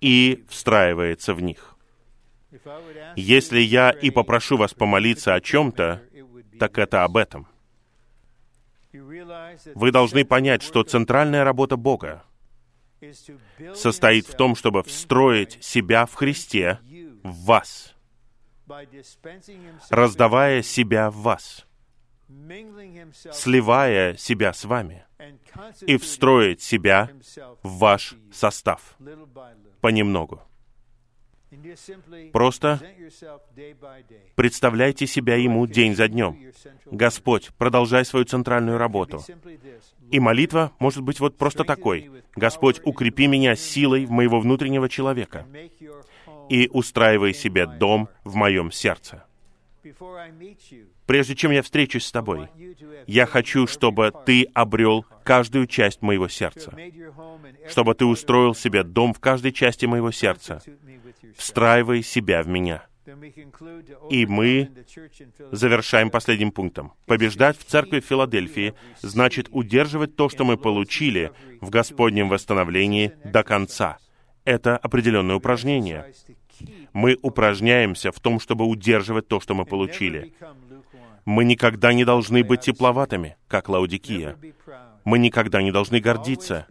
[0.00, 1.76] и встраивается в них.
[3.16, 6.02] Если я и попрошу вас помолиться о чем-то,
[6.58, 7.46] так это об этом.
[8.92, 12.24] Вы должны понять, что центральная работа Бога
[13.74, 16.80] состоит в том, чтобы встроить себя в Христе
[17.22, 17.94] в вас,
[19.88, 21.66] раздавая себя в вас,
[23.32, 25.04] сливая себя с вами
[25.82, 27.10] и встроить себя
[27.62, 28.96] в ваш состав
[29.80, 30.42] понемногу.
[32.32, 32.80] Просто
[34.36, 36.38] представляйте себя Ему день за днем.
[36.86, 39.22] Господь, продолжай свою центральную работу.
[40.10, 42.10] И молитва может быть вот просто такой.
[42.36, 45.46] Господь, укрепи меня силой моего внутреннего человека
[46.48, 49.24] и устраивай себе дом в моем сердце.
[51.06, 52.48] Прежде чем я встречусь с тобой,
[53.06, 56.72] я хочу, чтобы ты обрел каждую часть моего сердца,
[57.68, 60.62] чтобы ты устроил себе дом в каждой части моего сердца,
[61.36, 62.86] встраивай себя в меня.
[64.10, 64.70] И мы
[65.50, 66.92] завершаем последним пунктом.
[67.06, 73.42] Побеждать в церкви в Филадельфии значит удерживать то, что мы получили в Господнем восстановлении до
[73.42, 73.98] конца.
[74.44, 76.12] Это определенное упражнение.
[76.92, 80.34] Мы упражняемся в том, чтобы удерживать то, что мы получили.
[81.24, 84.36] Мы никогда не должны быть тепловатыми, как Лаудикия.
[85.04, 86.66] Мы никогда не должны гордиться.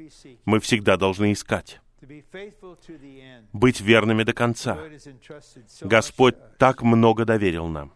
[0.45, 1.81] Мы всегда должны искать.
[3.53, 4.77] Быть верными до конца.
[5.81, 7.93] Господь так много доверил нам.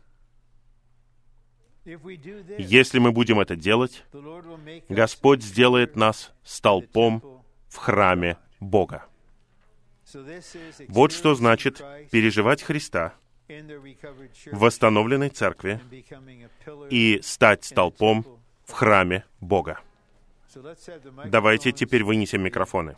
[1.86, 4.06] Если мы будем это делать,
[4.90, 9.06] Господь сделает нас столпом в храме Бога.
[10.88, 11.81] Вот что значит
[12.11, 13.14] переживать Христа
[13.48, 15.80] в восстановленной церкви
[16.90, 18.26] и стать столпом
[18.65, 19.80] в храме Бога.
[21.26, 22.95] Давайте теперь вынесем микрофоны.